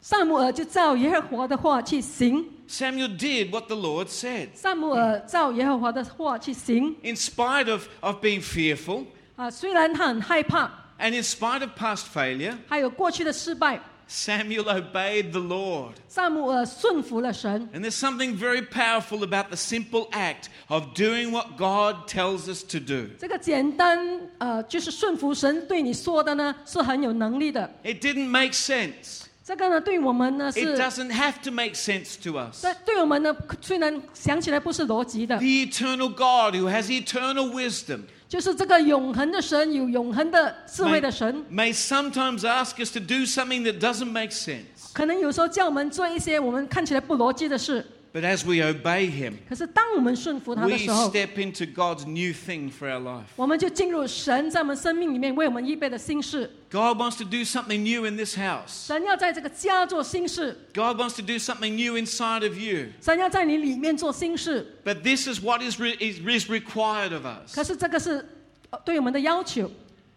[0.00, 4.48] 萨姆尔就照耶和华的话去行， Samuel did what the Lord said.
[4.54, 6.96] 萨姆尔照耶和华的话去行。
[7.02, 9.04] In spite of, of being fearful
[9.36, 15.94] 啊，虽然他很害怕， and in spite of past failure, 还有过去的失败， Samuel obeyed the Lord.
[16.06, 17.66] 萨姆尔顺服了神。
[17.72, 22.62] And there's something very powerful about the simple act of doing what God tells us
[22.64, 23.08] to do.
[23.18, 23.98] 这个简单，
[24.36, 27.72] 呃，就是顺服神对你说的呢，是很有能力的。
[27.82, 29.22] It didn't make sense.
[29.42, 32.60] 这个呢，对我们呢 It 是， doesn't have to make sense to us.
[32.62, 43.79] 这对我们呢，虽然想起来不是逻辑的 The，eternal God who has eternal wisdom 就是这个永恒的神，有永恒的智慧的神，may sometimes ask us to do something that
[43.79, 44.91] doesn't make sense.
[44.93, 47.85] 可能有时候叫我们做一些我们看起来不逻辑的事，
[48.16, 53.24] But as we obey Him, 可是当我们顺服他的 we 时候， step into God's new thing for our life.
[53.36, 56.50] 我们就进入神在我们生命里面为我们预备的新事。
[56.70, 58.86] God wants to do something new in this house.
[58.86, 62.88] 神要在这个家做新事， God wants to do something new inside of you.
[63.00, 64.76] 神要在你里面做新事。
[64.84, 67.22] But this is what is, re- is, is required of
[67.54, 67.66] 可 us.
[67.66, 68.28] 是这个是
[68.68, 69.70] 呃对我们的要求，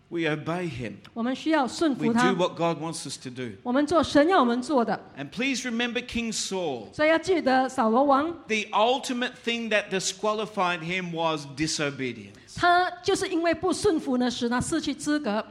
[0.09, 0.97] We obey Him.
[1.15, 3.53] 我们需要顺 We 服 do 他， what God wants us to do.
[3.63, 4.97] 我们做神要我们做的。
[5.17, 6.93] And please remember King Saul.
[6.93, 12.55] 所以要记得扫罗王， The ultimate thing that disqualified him was disobedience.
[12.55, 15.43] 他就是因为不顺服呢，使他失去资格，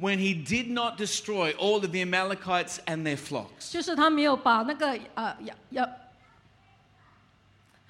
[0.00, 3.70] When he did not destroy all of the Amalekites and their flocks.
[3.70, 5.88] 就是他没有把那个呃羊羊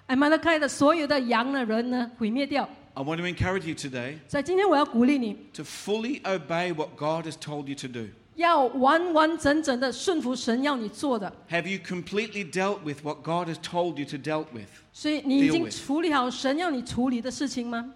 [0.07, 2.69] 艾玛勒开的所有的羊的人呢毁灭掉。
[2.97, 7.75] I want to encourage you today 所以今天我要鼓励你， to fully obey what God has told you
[7.77, 8.09] to do.
[8.37, 11.31] 要完完整整的顺服神要你做的。
[11.51, 14.69] Have you completely dealt with what God has told you to deal with?
[14.93, 17.93] 所以你已 Deal 经 with 处理好神要你处理的事情吗？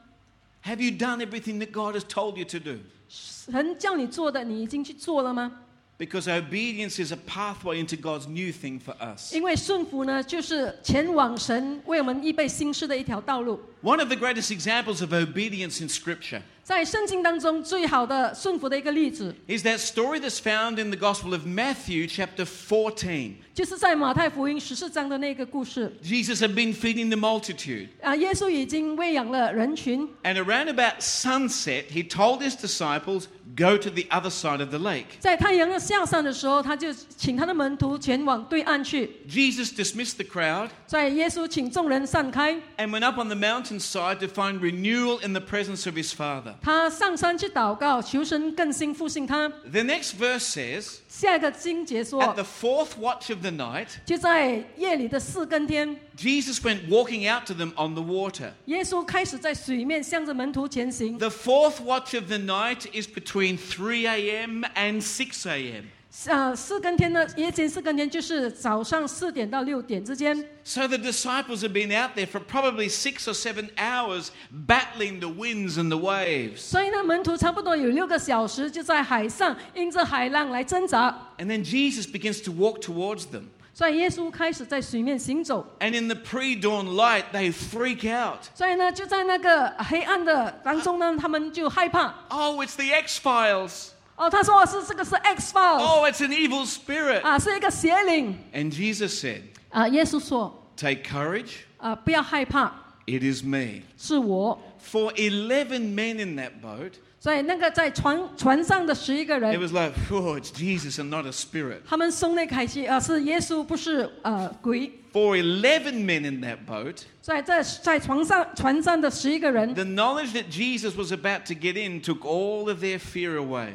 [0.65, 2.79] Have you done everything that God has told you to do?
[3.09, 5.61] 神叫你做的，你已经去做了吗？
[6.01, 9.33] Because obedience is a pathway into God's new thing for us.
[9.35, 13.59] 因为顺服呢，就是前往神为我们预备新事的一条道路。
[13.83, 20.83] One of the greatest examples of obedience in Scripture 在圣经当中，最好的顺服的一个例子， is that story that's found
[20.83, 23.35] in the Gospel of Matthew, chapter 14.
[23.55, 25.97] 就是在马太福音十四章的那个故事。
[26.03, 27.89] Jesus had been feeding the multitude.
[28.03, 33.27] 啊，耶稣已经喂养了人群， And around about sunset, he told his disciples,
[33.57, 35.19] Go to the other side of the lake.
[35.19, 39.11] 在太阳要下山的时候，他就请他的门徒前往对岸去。
[39.29, 45.33] Jesus dismissed the crowd 在耶稣请众人散开， and went up on the mountainside to find renewal in
[45.33, 46.55] the presence of his Father.
[46.61, 49.49] 他上山去祷告，求神更新复兴他。
[49.49, 57.31] The next verse says, 下一个经节说 At，the fourth watch of the night, 就在夜里的四更天， Jesus went walking
[57.31, 58.53] out to them on the water.
[58.67, 61.19] 耶稣开始在水面向着门徒前行。
[61.19, 64.65] The fourth watch of the night is between 3 a.m.
[64.75, 65.85] and 6 a.m.
[66.27, 70.35] 呃，四更天呢，夜间四更天就是早上四点到六点之间。
[70.65, 75.29] So the disciples have been out there for probably six or seven hours battling the
[75.29, 76.59] winds and the waves.
[76.59, 81.33] 所以呢，门徒差不多有六个小时就在海上因着海浪来挣扎。
[81.37, 83.49] And then Jesus begins to walk towards them.
[83.75, 85.67] 所以耶稣开始在水面行走。
[85.81, 88.39] And in the pre dawn light, they freak out.
[88.55, 92.15] 所以呢，就在那个黑暗的当中呢，他们就害怕。
[92.31, 93.89] Oh, it's the X Files.
[94.21, 97.21] 哦，他说是这个是 X Files、 Oh, it's an evil spirit.
[97.21, 99.87] 啊，是一个邪灵 And Jesus said, 啊。
[99.89, 102.73] 耶稣说 Take courage, 啊，不要害怕，
[103.07, 103.83] it is me.
[103.99, 104.59] 是我。
[104.81, 111.11] For 11 men in that boat, 所以那个在船船上的十一个 it 人， was like, oh, it's Jesus and
[111.11, 111.81] not a spirit.
[111.87, 114.93] 他们松了一口气啊，是耶稣，不是呃鬼。
[115.13, 121.77] For 11 men in that boat, 所以在在船上船上的十一个人 the knowledge that Jesus was about to get
[121.77, 123.73] in took all of their fear away.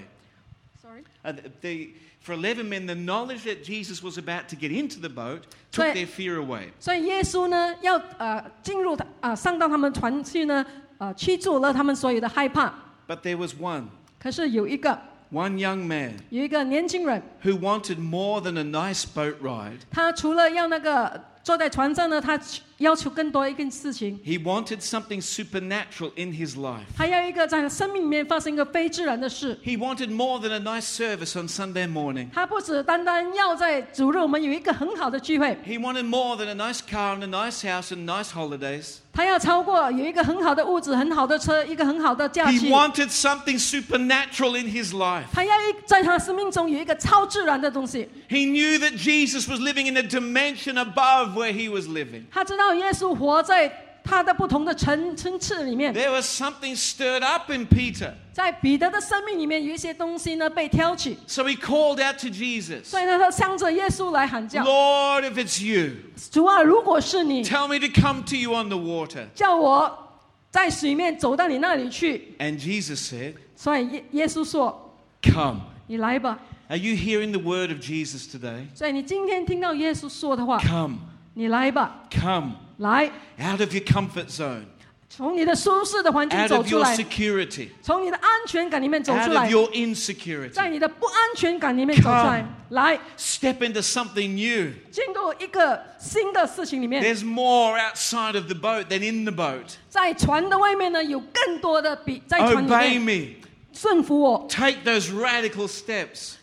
[1.25, 1.89] ，sorry， Uh, the,
[2.19, 5.85] for 11 men, the knowledge that Jesus was about to get into the boat took
[5.85, 5.93] Right.
[5.95, 6.69] their fear away.
[6.79, 10.65] 所以耶稣呢要呃进入他啊、上到他们船去呢
[10.97, 12.73] 呃驱逐了他们所有的害怕。
[13.07, 13.85] But there was one,
[14.19, 14.99] 可是有一个
[15.31, 19.79] one young man 有一个年轻人， who wanted more than a nice boat ride.
[19.91, 22.39] 他除了要那个 坐在船上呢，他
[22.77, 26.85] 要求更多一件事情， He wanted something supernatural in his life.
[26.95, 29.59] 他要一个在生命里面发生一个非自然的事。
[29.63, 32.29] He wanted more than a nice service on Sunday morning.
[32.31, 38.97] 他不只单单要在主日我们有一个很好的聚会， He wanted more than a nice car and a nice house and nice holidays.
[39.13, 42.69] 他要超过有一个很好的屋子、很好的车、一个很好的假 He 期。
[42.69, 45.25] wanted something supernatural in his life.
[45.33, 48.07] 他要一在他生命中有一个超自然的东西。
[48.29, 52.23] He knew that Jesus was living in a dimension above where he was living.
[52.31, 53.71] 他知道耶稣活在
[54.03, 58.13] 他的不同的层层次里面， There was something stirred up in Peter.
[58.33, 65.93] 在彼得的生命里面有一些东西呢被挑起， So he called out to Jesus 所以呢他向着耶稣来喊叫 Lord, if it's you,
[66.31, 69.27] 主啊，如果是你， tell me to come to you on the water.
[69.35, 70.07] 叫我
[70.49, 72.35] 在水面走到你那里去。
[72.39, 75.61] And Jesus said, 所以耶耶稣说 Come.
[75.87, 76.39] 你来吧。
[76.69, 78.65] Are you hearing the word of Jesus today?
[78.73, 80.97] 所以你今天听到耶稣说的话， Come.
[81.35, 82.51] 你来吧， Come.
[82.77, 83.05] 来，
[83.39, 84.63] Out of your comfort zone,
[85.09, 90.69] 从你的舒适的环境 out 走 of 出 your 来， security, 从你的安全感里面走 out 出来 of，your 在 insecurity.
[90.69, 94.73] 你的不安全感里面走出来 Come，来 Step into something new.
[94.89, 97.03] 进入一个新的事情里面。
[97.03, 99.75] There's more outside of the boat than in the boat.
[99.89, 103.47] 在船的外面呢，有更多的比在船里 Obey 面 me.
[103.73, 106.33] 顺服我， Take those radical steps.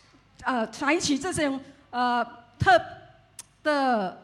[0.43, 1.59] 呃，采取这种
[1.89, 2.25] 呃
[2.57, 2.79] 特
[3.61, 4.22] 的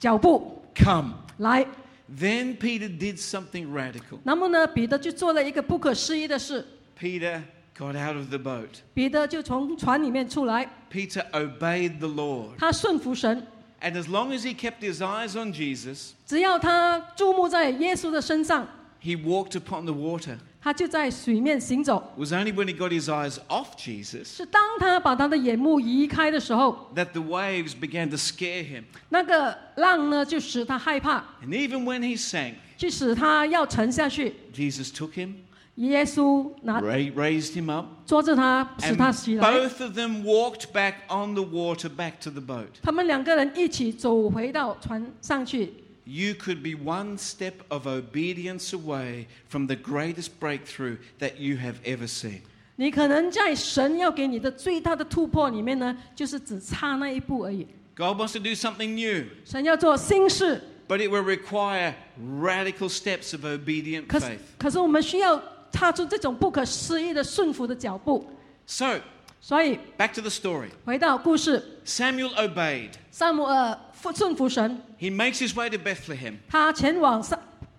[0.00, 1.14] 脚步 Come.
[1.38, 1.66] 来。
[2.08, 4.18] Then Peter did something radical.
[4.22, 6.64] 那么呢，彼得就做了一个不可思议的事，
[6.96, 7.42] Peter
[7.76, 8.68] got out of the boat.
[8.94, 12.56] 彼得就从船里面出来， Peter obeyed the Lord.
[12.58, 13.44] 他顺服神，
[13.80, 18.68] And as long as he kept his eyes on Jesus, 只要他注目在耶稣的身上，
[19.02, 20.38] he walked upon the water.
[20.63, 22.13] 他就在水面行走。
[22.17, 28.83] Was only when he got his eyes off Jesus 是当他把他的眼目移开的时候，that the waves began to scare him.
[29.09, 34.35] 那个浪呢就使他害怕，And even when he sank, 就使他要沉下去。
[34.53, 35.33] Jesus took him,
[35.75, 39.51] 耶稣拿 ra- raised him up, 捉着他，使 and 他起来。
[39.51, 42.67] both of them walked back on the water back to the boat.
[42.83, 45.73] 他们两个人一起走回到船上去。
[46.10, 52.06] You could be one step of obedience away from the greatest breakthrough that you have ever
[52.06, 52.42] seen.
[52.76, 57.66] 你可能在神要给你的最大的突破里面呢，就是只差那一步而已。
[57.96, 64.06] God wants to do something new, 神要做新事， but it will require radical steps of obedient
[64.06, 64.38] 可是 faith.
[64.58, 65.42] 可是我们需要
[65.72, 68.30] 踏出这种不可思议的顺服的脚步。
[68.66, 69.00] So,
[69.40, 70.70] 所以 back to the story.
[70.84, 72.90] 回到故事， Samuel obeyed.
[73.10, 76.36] 萨姆尔服顺服神， He makes his way to Bethlehem.
[76.48, 77.36] 他前往萨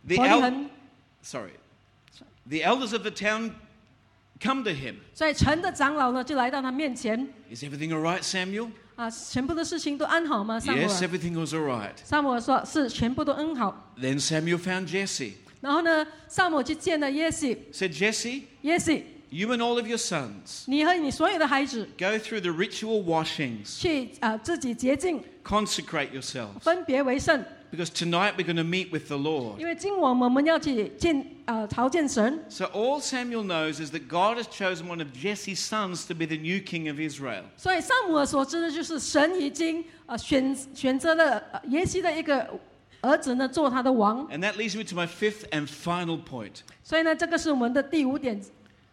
[0.07, 0.69] The 伯利 el- 恒，
[1.21, 1.51] sorry.
[2.49, 3.51] The elders of the town
[4.41, 4.95] come to him.
[5.13, 8.71] 所以城的长老呢就来到他面前 Is everything all right, Samuel?
[8.95, 10.59] 啊，全部的事情都安好吗？
[10.59, 11.91] 萨姆 Yes, 尔， everything was all right.
[12.03, 13.93] 萨姆尔说是全部都安好。
[13.99, 15.33] Then Samuel found Jesse.
[15.59, 23.03] 然后呢，萨姆尔去见了耶西， Said, Jesse, 耶西， you and all of your sons 你和你所有的孩子 go through the ritual
[23.03, 26.59] washings, 去啊、自己洁净， consecrate yourselves.
[26.61, 29.59] 分别为圣， Because tonight we're going to meet with the Lord.
[29.59, 32.45] 因为今晚我们要去见啊、朝见神。
[32.49, 36.25] So all Samuel knows is that God has chosen one of Jesse's sons to be
[36.25, 37.43] the new king of Israel.
[37.57, 42.49] 所以萨姆尔所知的就是神已经啊、选选择了、呃耶西的一个
[43.01, 44.25] 儿子呢做他的王。
[44.29, 46.61] And that leads me to my fifth and final point.
[46.81, 48.41] 所以呢，这个是我们的第五点，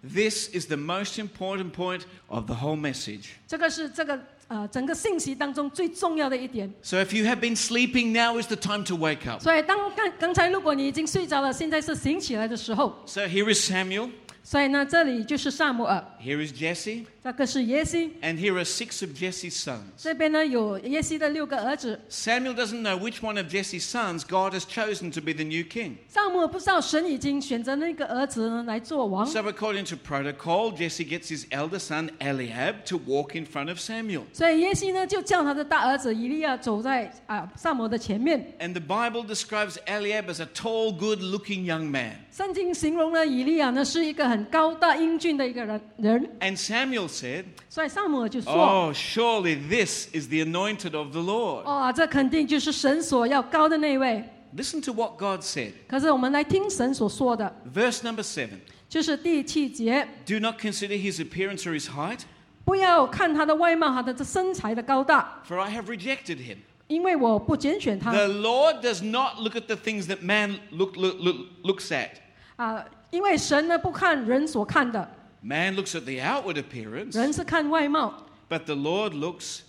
[0.03, 3.29] This is the most important point of the whole message.
[3.49, 6.71] 这个是这个呃整个信息当中最重要的一点。
[6.83, 9.43] So if you have been sleeping, now is the time to wake up.
[9.43, 12.95] 所以当刚刚才如果你已经睡着了，现在是醒起来的时候。
[13.07, 14.11] So here is Samuel,
[14.43, 19.81] 所以呢，这里就是萨姆尔， here is Jesse, 这个是耶西， and here are six of Jesse's sons.
[19.97, 21.99] 这边呢有耶西的六个儿子。
[22.11, 25.65] Samuel doesn't know which one of Jesse's sons God has chosen to be the new
[25.65, 25.95] king.
[26.09, 33.69] 萨姆尔不知道神已经选择那个儿子呢来做王， So according to protocol, Jesse gets his elder son Eliab to walk in front
[33.69, 34.25] of Samuel.
[34.35, 38.55] 所以耶西呢就叫他的大儿子以利亚走在啊萨姆尔的前面。
[38.59, 42.17] And the Bible describes Eliab as a tall, good-looking young man.
[42.31, 51.65] 圣经形容呢以利亚呢是一个很高大英俊的一个人人， And Samuel said, 所以萨姆尔就说：“ Oh, surely this is the anointed of the Lord.
[51.65, 54.25] 哦，这肯定就是神所要高的那位。
[54.57, 55.73] Listen to what God said.
[55.87, 58.59] ”可是我们来听神所说的， Verse number seven.
[58.89, 62.21] 就是第七节， Do not consider his appearance or his height,
[62.65, 66.59] 不要看他的外貌，他的这身材的高大， for I have rejected him.
[66.87, 71.89] 因为我不拣选他 The Lord does not look at the things that man look, look, look, looks
[71.91, 72.11] at.
[72.57, 75.11] 啊，因为神呢不看人所看的，
[75.43, 78.15] Man looks at the outward appearance, 人是看外貌，
[78.49, 79.61] but the Lord looks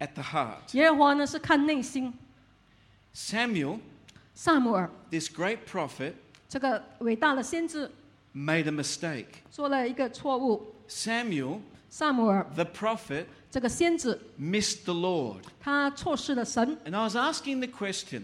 [0.00, 0.76] at the heart.
[0.76, 2.12] 耶和华呢是看内心。
[3.14, 3.78] Samuel,
[4.34, 6.14] 萨姆尔 this great prophet,
[6.48, 7.90] 这个伟大的先知
[8.34, 9.26] made a mistake.
[9.50, 15.42] 做了一个错误， Samuel, 萨姆尔 the prophet, 这个先知 missed the Lord.
[15.60, 16.76] 他错失了神。
[16.84, 18.22] And I was asking the question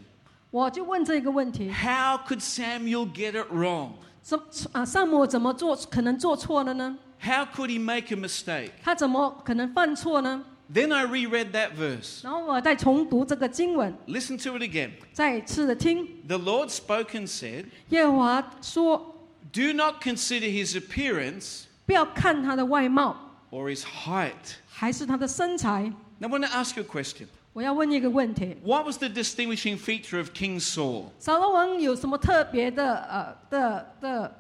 [0.51, 3.93] 我就问这个问题： how could Samuel get it wrong?
[4.23, 4.39] 怎
[4.73, 6.99] 啊萨姆尔怎么做可能做错了呢？
[7.21, 8.71] How could he make a mistake?
[8.83, 10.45] 他怎么可能犯错呢？
[10.73, 12.25] Then I reread that verse.
[12.25, 14.91] 然后我再重读这个经文， Listen to it again.
[15.13, 19.15] 再次的听 The Lord spoke and said, 耶和华说：
[19.53, 23.17] Do not consider his appearance 不要看他的外貌，
[23.53, 24.57] or his height.
[24.69, 25.93] 还是他的身材。
[26.19, 27.29] Now, I want to ask you a question.
[27.53, 31.07] 我要问一个问题： What was the distinguishing feature of King Saul?
[31.19, 34.33] 扫罗王有什么特别的呃的的，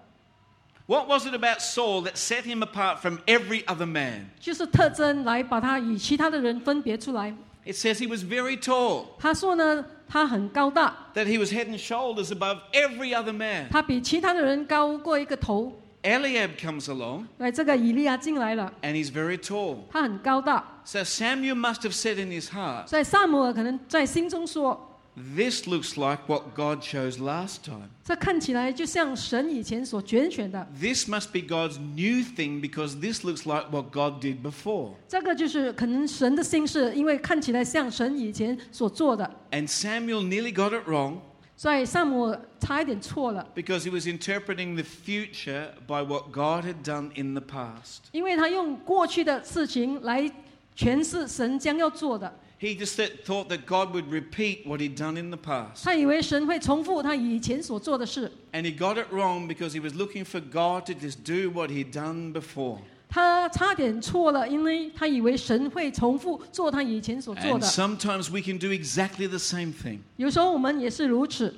[0.87, 4.27] What was it about Saul that set him apart from every other man?
[4.39, 7.35] 就是特征来把他与其他的人分别出来？
[7.65, 13.13] It says he was very tall, 他说呢，他很高大， that he was head and shoulders above every
[13.13, 13.69] other man.
[13.71, 15.73] 他比其他的人高过一个头。
[16.03, 19.79] Eliab comes along 来，这个以利亚进来了， and he's very tall.
[19.91, 26.81] 他很高大， So Samuel must have said in his heart, 所以萨姆尔可能在心中说： This looks like what God
[26.83, 27.89] chose last time.
[28.05, 34.91] 这看起来就像神以前所拣选的， This must be God's new thing because this looks like what God did before.
[35.09, 41.17] 这个就是可能神的心事，因为看起来像神以前所做的， And Samuel nearly got it wrong
[41.61, 48.01] 所以萨姆耳差一点错了， because he was interpreting the future by what God had done in the past.
[48.13, 50.31] 因为他用过去的事情来
[50.77, 55.85] 诠释神将要做的， He just th- thought that God would repeat what he'd done in the past.
[55.85, 61.51] 他以为神会重复他以前所做的事， And he got it wrong because he was looking for God to just do
[61.51, 62.81] what he'd done before.
[63.12, 67.68] 他差点错了，因为他以为神会重复做他以前所做 And 的。
[67.68, 70.00] sometimes we can do exactly the same thing.
[70.16, 71.54] 有时候我们也是如此。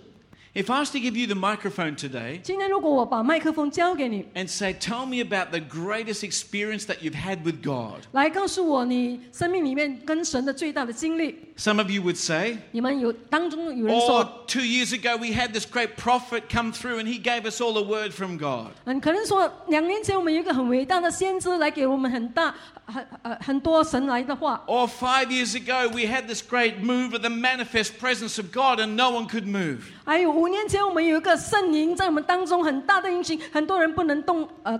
[0.54, 5.50] If I was to give you the microphone today 今天如果我把麦克风交给你， and say, Tell me about
[5.50, 14.18] the greatest experience that you've had with God, 来告诉我你生命里面跟神的最大的经历， some of you would say, 你们有当中有人说，
[14.18, 17.60] Oh, two years ago we had this great prophet come through and he gave us
[17.60, 18.70] all a word from God.
[18.86, 22.52] 嗯，可能说两年前我们有一个很伟大的先知来给我们很大
[22.86, 28.80] 很呃很多神来的话， Or five years ago we had this great move of the manifest presence of God
[28.80, 29.82] and no one could move.
[30.05, 34.79] 还有五年前我们有一个圣灵在我们当中很大的运行，很多人不能动呃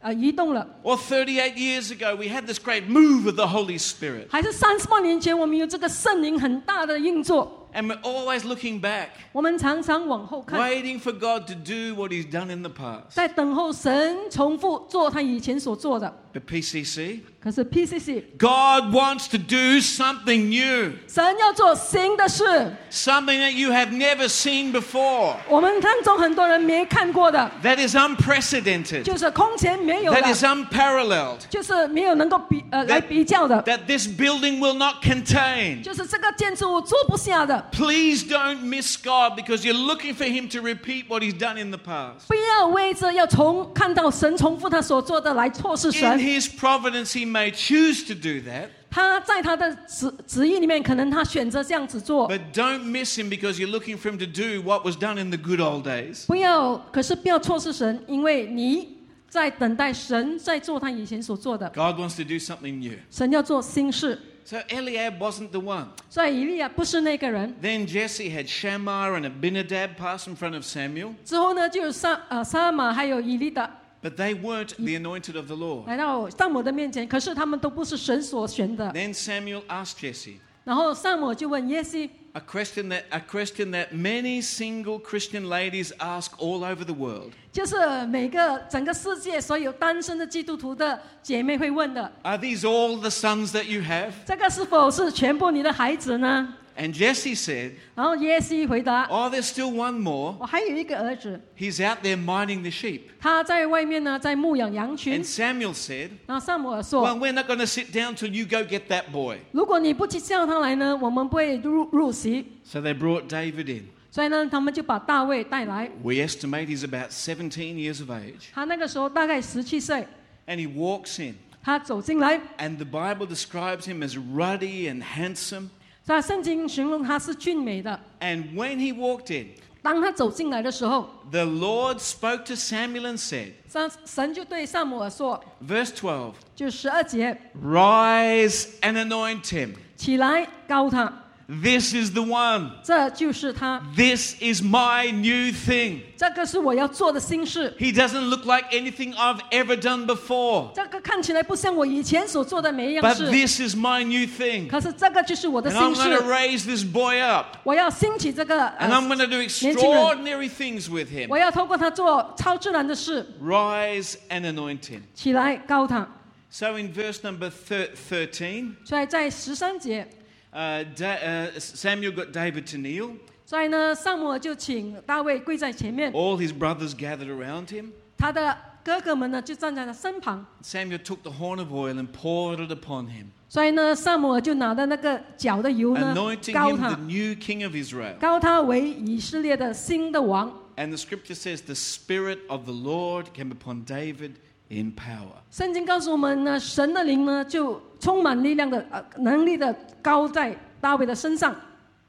[0.00, 0.66] 呃移动了。
[0.82, 4.26] Or 38 years ago we had this great move of the Holy Spirit.
[4.30, 12.63] 还是三十万年前我们有这个圣灵很大的运作，And we're always looking back, 我们常常往后看， waiting for God to do what he's done in
[12.63, 13.11] the past.
[13.11, 16.13] 在等候神重复做他以前所做的。
[16.33, 22.43] But PCC, 可是 PCC God wants to do something new, 神要做新的事，
[22.89, 30.47] something that you have never seen before, 我们当中很多人没看过的， that is unprecedented, 就是空前没有 that is 的，
[30.49, 35.81] unparalleled, 就是没有能够比呃来比较的， that this building will not contain.
[35.81, 37.61] 就是这个建筑物做不下的。
[37.72, 41.70] Please don't miss God because you're looking for Him to repeat what He's done in
[41.70, 42.26] the past.
[42.28, 52.28] 不要为着要重看到神重复他所做的来错视 In 神，His providence, He may choose to do that, 他在他的旨旨意里面，可能他选择这样子做。
[52.28, 55.36] but don't miss Him because you're looking for Him to do what was done in the
[55.36, 56.26] good old days.
[56.26, 58.96] 不要，可是不要错视神，因为你
[59.28, 61.68] 在等待神在做他以前所做的。
[61.70, 62.96] God wants to do something new.
[63.10, 65.85] 神要做新事，So Eliab wasn't the one.
[66.09, 67.55] 所以以利亚不是那个人。
[67.61, 73.69] Then Jesse had Shammah and Abinadab pass in front of Samuel, 之后呢，就有撒呃撒玛还有以利的
[74.01, 75.85] but they weren't the anointed of the Lord.
[75.87, 78.91] 来到萨姆的面前，可是他们都不是神所选的。
[78.91, 85.91] Then Samuel asked Jesse 然后萨姆就问耶西， a question that a question that many single Christian ladies
[85.99, 87.33] ask all over the world.
[87.51, 87.75] 就是
[88.07, 94.11] 每个整个世界所有单身的基督徒的姐妹会问的， Are these all the sons that you have?
[94.25, 96.55] 这个是否是全部你的孩子呢？
[96.77, 100.35] And Jesse said, 然后耶西回答， Oh, there's still one more.
[100.39, 103.01] 我还有一个儿子， He's out there minding the sheep.
[103.19, 108.65] 他在外面呢，在牧养羊群 And。Samuel said, 然后萨姆尔 Well, 说 we're not going to sit down till you go
[108.65, 112.45] get that boy.：“ 如果你不去叫他来呢，我们不会入入席。
[112.63, 113.89] So they brought David in.
[114.09, 115.89] ”所以呢，他们就把大卫带来。
[116.01, 118.47] We estimate he's about 17 years of age.
[118.53, 120.07] 他那个时候大概十七岁，
[120.47, 121.35] And he walks in.
[121.63, 125.69] 他走进来， And the Bible describes him as ruddy and handsome.
[126.06, 128.00] 在圣经形容他是俊美的。
[128.20, 129.48] And when he walked in,
[129.82, 139.74] 当他走进来的时候，the Lord spoke to Samuel and said, 神神就对萨姆尔说，verse twelve，就十二节，Rise and anoint him.
[139.96, 141.12] 起来高他，
[141.47, 142.71] This is the one.
[142.81, 145.99] 这就是他， This is my new thing.
[146.15, 147.75] 这个是我要做的新事。
[147.77, 150.71] He doesn't look like anything I've ever done before.
[150.73, 154.67] 这个看起来不像我以前所做的每一样 But 事， this is my new thing.
[154.69, 156.31] 可是这个就是我的 And I'm 新 going to 事。
[156.31, 157.57] raise this boy up.
[157.63, 161.27] 我要兴起这个， And I'm 呃 going to do 年轻人， extraordinary things with him.
[161.27, 165.01] 我要透过他做超自然的事， Rise and anoint him.
[165.13, 166.07] 起来高他。
[166.49, 170.07] So in verse number thir- 13, 所以在十三节，
[170.55, 173.15] uh, da- uh, Samuel got David to kneel.
[173.45, 177.91] 所以呢，萨姆尔就请大卫跪在前面， All his brothers gathered around him.
[178.17, 180.45] 他的哥哥们呢就站在他身旁。
[180.63, 186.77] Samuel took the horn of oil and poured it upon him, 所以呢，萨姆尔就拿着那个脚的油呢， anointing 高 him
[186.77, 188.17] 他 the，new king of Israel.
[188.19, 190.51] 高他为以色列的新的王。
[190.77, 194.35] And the scripture says, The Spirit of the Lord came upon David
[194.68, 195.32] In power.
[195.50, 201.54] 圣经告诉我们呢，神的灵呢就充满力量的呃能力的高在大卫的身上。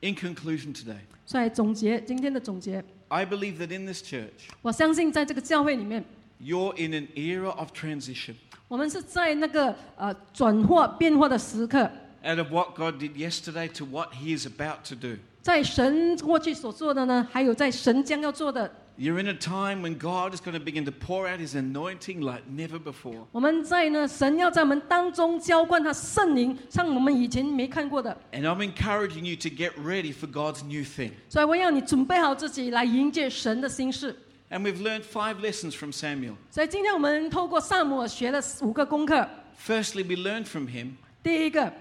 [0.02, 6.04] In conclusion today, 所以总结今天的总结，I believe that in this church, 我相信在这个教会里面
[6.42, 8.34] ，you're in an era of transition.
[8.68, 11.90] 我们是在那个呃转化变化的时刻。
[12.24, 15.18] out of what God did yesterday to what He is about to do.
[15.42, 18.70] 在神过去所做的呢，还有在神将要做的。
[18.99, 22.43] You're in a time when God is going to begin to pour out His anointing like
[22.47, 23.27] never before.
[23.33, 28.17] 我们在呢，神要在我们当中浇灌他圣灵，像我们以前没看过的。
[28.33, 31.13] And I'm encouraging you to get ready for God's new thing.
[31.31, 34.15] 所以我要你准备好自己来迎接神的心事。
[34.51, 36.35] And we've learned five lessons from Samuel.
[36.51, 39.27] 所以今天我们透过萨姆尔学了五个功课。
[39.67, 41.73] Firstly, we learned from him 第一个，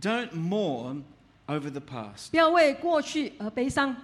[0.00, 1.02] don't mourn
[1.46, 2.30] over the past.
[2.30, 3.94] 不要为过去而悲伤。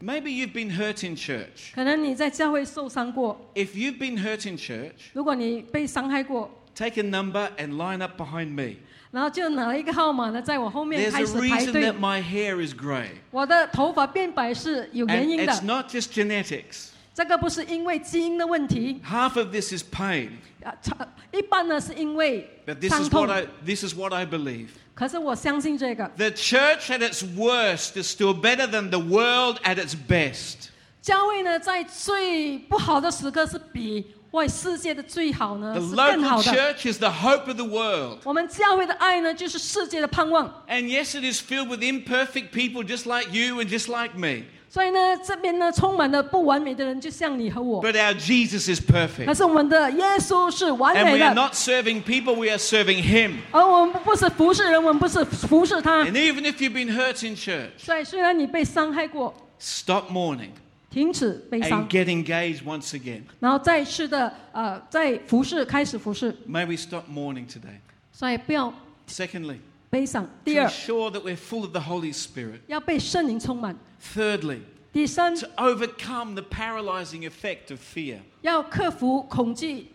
[0.00, 1.72] Maybe you've been hurt in church.
[1.74, 8.48] 可能你在教会受伤过， If you've been hurt in church, 如果你被伤害过， take a number and line up behind
[8.48, 8.78] me.
[9.12, 13.10] 然后就拿了一个号码呢，在我后面 There's 开 a 始排 reason 队 that。my hair is grey.
[13.30, 16.88] 我的头发变白是有原 And 因 it's 的， not just genetics.
[17.14, 20.30] 这个不是因为基因的问题 Half of this is pain.
[20.66, 20.96] 啊，差
[21.32, 24.68] 一般呢是因为 But this 伤 is 痛 what。I this is what I believe.
[24.94, 30.68] 可是我相信这个 The church at its worst is still better than the world at its best.
[31.00, 36.52] 教会呢，在最不好的时刻是比为世界的最好呢 The 是更 local 好的。
[36.52, 38.18] church is the hope of the world.
[38.24, 40.46] 我们教会的爱呢，就是世界的盼望。
[40.68, 44.44] And yes, it is filled with imperfect people just like you and just like me.
[44.68, 47.82] 所以呢，这边呢充满了不完美的人，就像你和我。
[47.82, 49.34] But our Jesus is 可 perfect.
[49.34, 53.34] 是我们的耶稣是完 And 美 we are 的， not serving people, we are serving Him.
[53.50, 56.04] 而我们不是服侍人，我们不是服侍他。
[56.04, 60.50] And even if you've been hurt in church, 所以虽然你被伤害过， stop mourning
[60.90, 63.22] 停止悲伤 and，get engaged once again.
[63.40, 67.76] 然后再次的呃，在服侍开始服侍， May we stop mourning today.
[68.10, 68.72] 所以不要
[69.08, 69.56] Secondly,
[69.90, 70.24] 悲伤。
[70.24, 72.60] to 第二， ensure that we're full of the Holy Spirit.
[72.66, 73.76] 要被圣灵充满。
[74.14, 74.60] Thirdly,
[74.92, 78.20] 第三， to overcome the paralyzing effect of fear.
[78.42, 79.88] 要克服恐惧。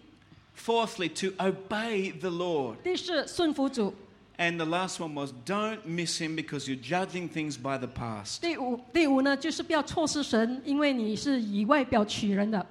[0.57, 2.77] Fourthly, to obey the Lord.
[2.83, 3.93] 第四，顺服主。
[4.39, 8.39] And the last one was don't miss Him because you're judging things by the past.
[8.39, 12.65] 第五，第五呢，就是不要错失神，因为你是以外表取人的。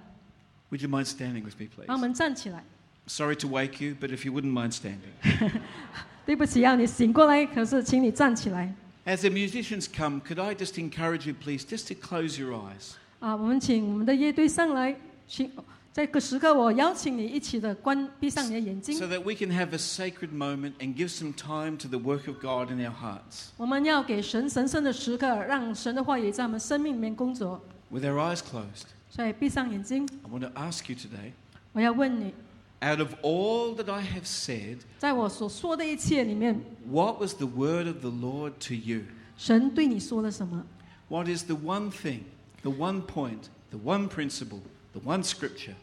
[0.71, 2.01] Would you mind standing with me, 让我 please?
[2.01, 2.65] 们站起来。
[3.09, 5.13] Sorry to wake you, but if you wouldn't mind standing.
[6.25, 8.75] 对不起，让你醒过来，可是请你站起来。
[9.05, 12.95] As the musicians come, could I just encourage you, please, just to close your eyes?
[13.21, 14.97] 啊，我们请我们的乐队上来，
[15.29, 15.51] 请
[15.93, 22.41] 在这个时刻，我邀请你一起的关闭上你的眼睛 So。that we can have a sacred moment and give some time to the work of
[22.41, 23.51] God in our hearts.
[23.57, 27.63] 我们要给神神圣的时刻，让神的话语在我们生命里面工作。
[27.89, 31.31] With our eyes closed, 所以闭上眼睛， I want to ask you today
[31.73, 32.35] 我要问你，
[32.81, 38.53] out of all that I have said, 在我所说的一切里面， what was the word of the Lord
[38.69, 39.03] to you?
[39.37, 40.65] 神对你说了什么？
[41.09, 42.21] What is the one thing,
[42.63, 44.61] the one point, the one principle,
[44.93, 45.75] the one scripture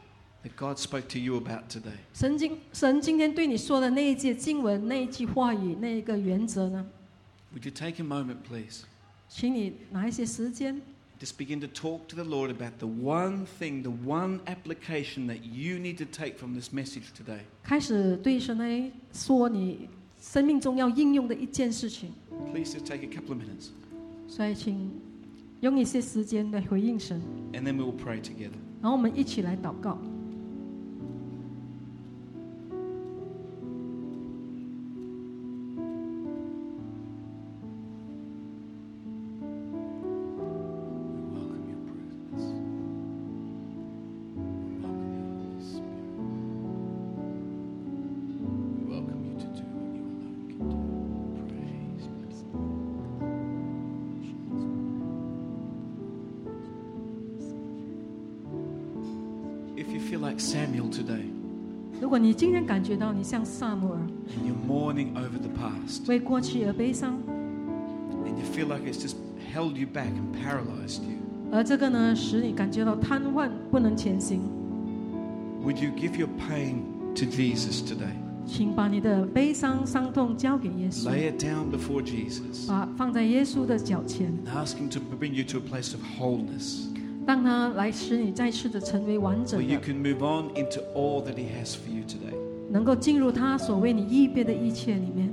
[0.44, 1.98] that God spoke to you about today?
[2.14, 6.86] 神今神今天对你说的那一节经文、那一句话语、那一个原则呢？
[7.54, 8.82] Would you take a moment, please?
[9.30, 10.82] 请你拿一些时间，
[11.20, 15.46] Just begin to talk to the Lord about the one thing, the one application that
[15.46, 17.40] you need to take from this message today.
[17.64, 19.88] 开始对神来说你
[20.20, 22.12] 生命中要应用的一件事情。
[22.52, 23.70] Please just take a couple of minutes
[24.28, 24.92] 所以，请
[25.62, 27.22] 用一些时间来回应神，
[27.54, 28.60] and then we will pray together.
[28.82, 29.98] 然后我们一起来祷告。
[60.38, 61.26] like Samuel today
[62.02, 64.00] 如果你今天感觉到你像萨姆尔，
[64.30, 67.18] and you're mourning over the past 为过去而悲伤，
[68.26, 69.16] and you feel like it's just
[69.54, 71.18] held you back and paralyzed you,
[71.52, 74.42] 而这个呢，使你感觉到瘫痪，不能前行，
[75.64, 76.82] would you give your pain
[77.16, 78.14] to Jesus today?
[78.46, 85.62] 请把你的悲伤、伤痛交给耶稣， Lay it down before Jesus 把放在耶稣的脚前， and ask Him to bring you to a
[85.62, 86.88] place of wholeness
[87.28, 92.04] 让他来使你再次的成为完 where 整 you 的， can move on into all that He has for you
[92.08, 92.36] today.
[92.70, 95.30] 能够进入他所为你预备的一切里面。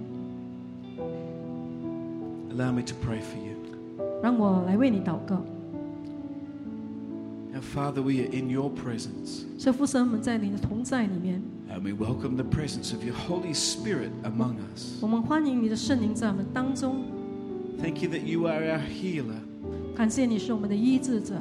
[2.53, 3.57] Allow me to pray for you.
[4.23, 5.43] 让我来为你祷告。
[7.53, 13.17] Our Father, we are in your presence 圣父神，我们在你的同在里面， and we welcome the presence of your
[13.17, 15.03] Holy Spirit among us.
[15.03, 17.03] 我们欢迎你的圣灵在我们当中。
[17.83, 19.41] Thank you that you are our healer.
[19.97, 21.35] 感谢你是我们的医治者。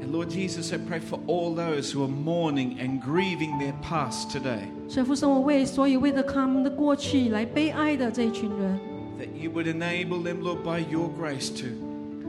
[0.00, 4.30] And Lord Jesus, I pray for all those who are mourning and grieving their past
[4.30, 4.68] today.
[4.88, 8.78] 圣父神，我为所有为着他们的过去来悲哀的这一群人，
[9.18, 11.66] that you would enable them, Lord, by your grace to,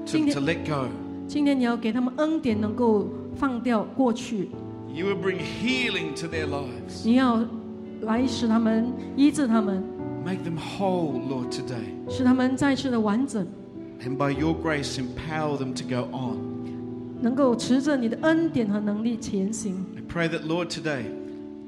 [0.05, 0.87] to, 今天- to let go.
[1.27, 4.49] 今天你要给他们恩典，能够放掉过去，
[4.91, 7.03] You would bring healing to their lives.
[7.03, 7.45] 你要
[8.01, 9.83] 来使他们医治他们，
[10.25, 12.09] Make them whole, Lord, today.
[12.09, 13.45] 使他们再次的完整，
[14.01, 16.50] And by your grace, empower them to go on.
[17.21, 19.85] 能够持着你的恩典和能力前行。
[19.95, 21.03] I pray that, Lord, today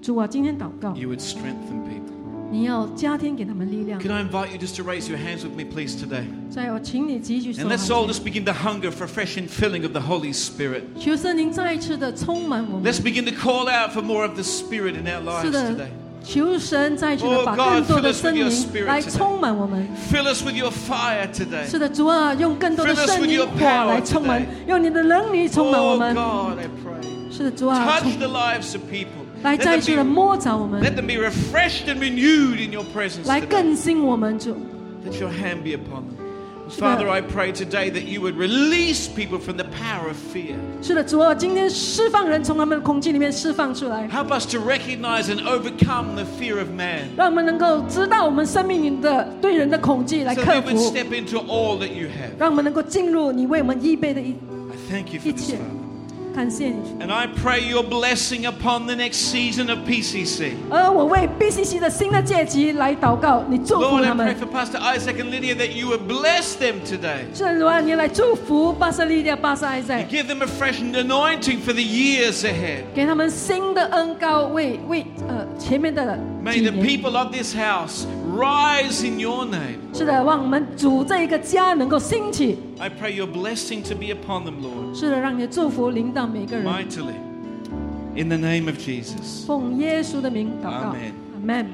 [0.01, 2.13] 主啊，今天祷告， you would strengthen people.
[2.51, 4.01] 你要加添给他们力量。
[4.01, 6.23] Can I invite you just to raise your hands with me, please, today?
[6.49, 10.01] 再我请你继续手 And 喊 let's all 起 just begin to hunger for fresh infilling of the
[10.01, 10.81] Holy Spirit.
[10.99, 12.91] 求圣灵再一次的充满我们。
[12.91, 15.71] Let's begin to call out for more of the Spirit in our 是 lives 的
[15.71, 15.89] today.，
[16.23, 19.17] 求神再一次的 Oh 把 God, 更多 fill 的 us 圣 with your 灵 spirit 来 today.
[19.17, 19.87] 充满我们。
[20.11, 21.65] Fill us with your fire today.
[21.69, 26.13] 是的，主啊，用更多的 Fill us 圣 with 灵 your 火 power 来充满 today.，用你的能力充满我 Oh 们。
[26.15, 27.35] God, I pray.
[27.35, 29.07] 是的，主啊， Touch 充 the lives of people.
[29.41, 32.83] 来 Let 再次的 them, 摸着我 be, 们， let them be refreshed and renewed in your
[32.93, 33.47] presence 来 today.
[33.47, 34.55] 更新我们，主。
[35.09, 36.12] Let your hand be upon them.
[36.73, 36.87] 是的。
[36.87, 40.55] Father, I pray today that you would release people from the power of fear.
[40.81, 50.61] 是的，主啊，今天释放人从他们的恐惧里面释放出来， Help us to recognize and overcome the fear of man 让我们能够知道我们生命里的对人的恐惧来 so 克 that
[50.61, 52.37] we would 服， step into all that you have.
[52.37, 54.35] 让我们能够进入你为我们预备的一
[54.71, 55.82] I thank you for this, 一切 Father.
[56.35, 56.75] 感谢你。
[57.01, 60.51] And I pray your blessing upon the next season of PCC.
[60.69, 64.35] 而我为 BCC 的新的阶级来祷告，你祝福 Lord, 他 I pray 们。
[64.35, 67.25] for Pastor Isaac and Lydia that you would bless them today.
[67.33, 72.83] 圣主啊，你来祝福巴塞利亚、巴塞埃塞 And，give them a fresh anointing for the years ahead.
[72.93, 76.85] 给他们新的恩高，为为呃前面的 May 几 the 年。
[76.85, 78.05] people of this house
[78.35, 79.79] rise in your name.
[79.93, 82.57] 是的，让我们主这一个家能够兴起。
[82.79, 86.65] I pray your blessing to be upon them, Lord, 是的，让你的祝福临到每个人。
[86.65, 87.15] mightily.
[88.15, 89.45] In the name of Jesus.
[89.45, 91.65] 奉耶稣的名祷告， Amen 阿门。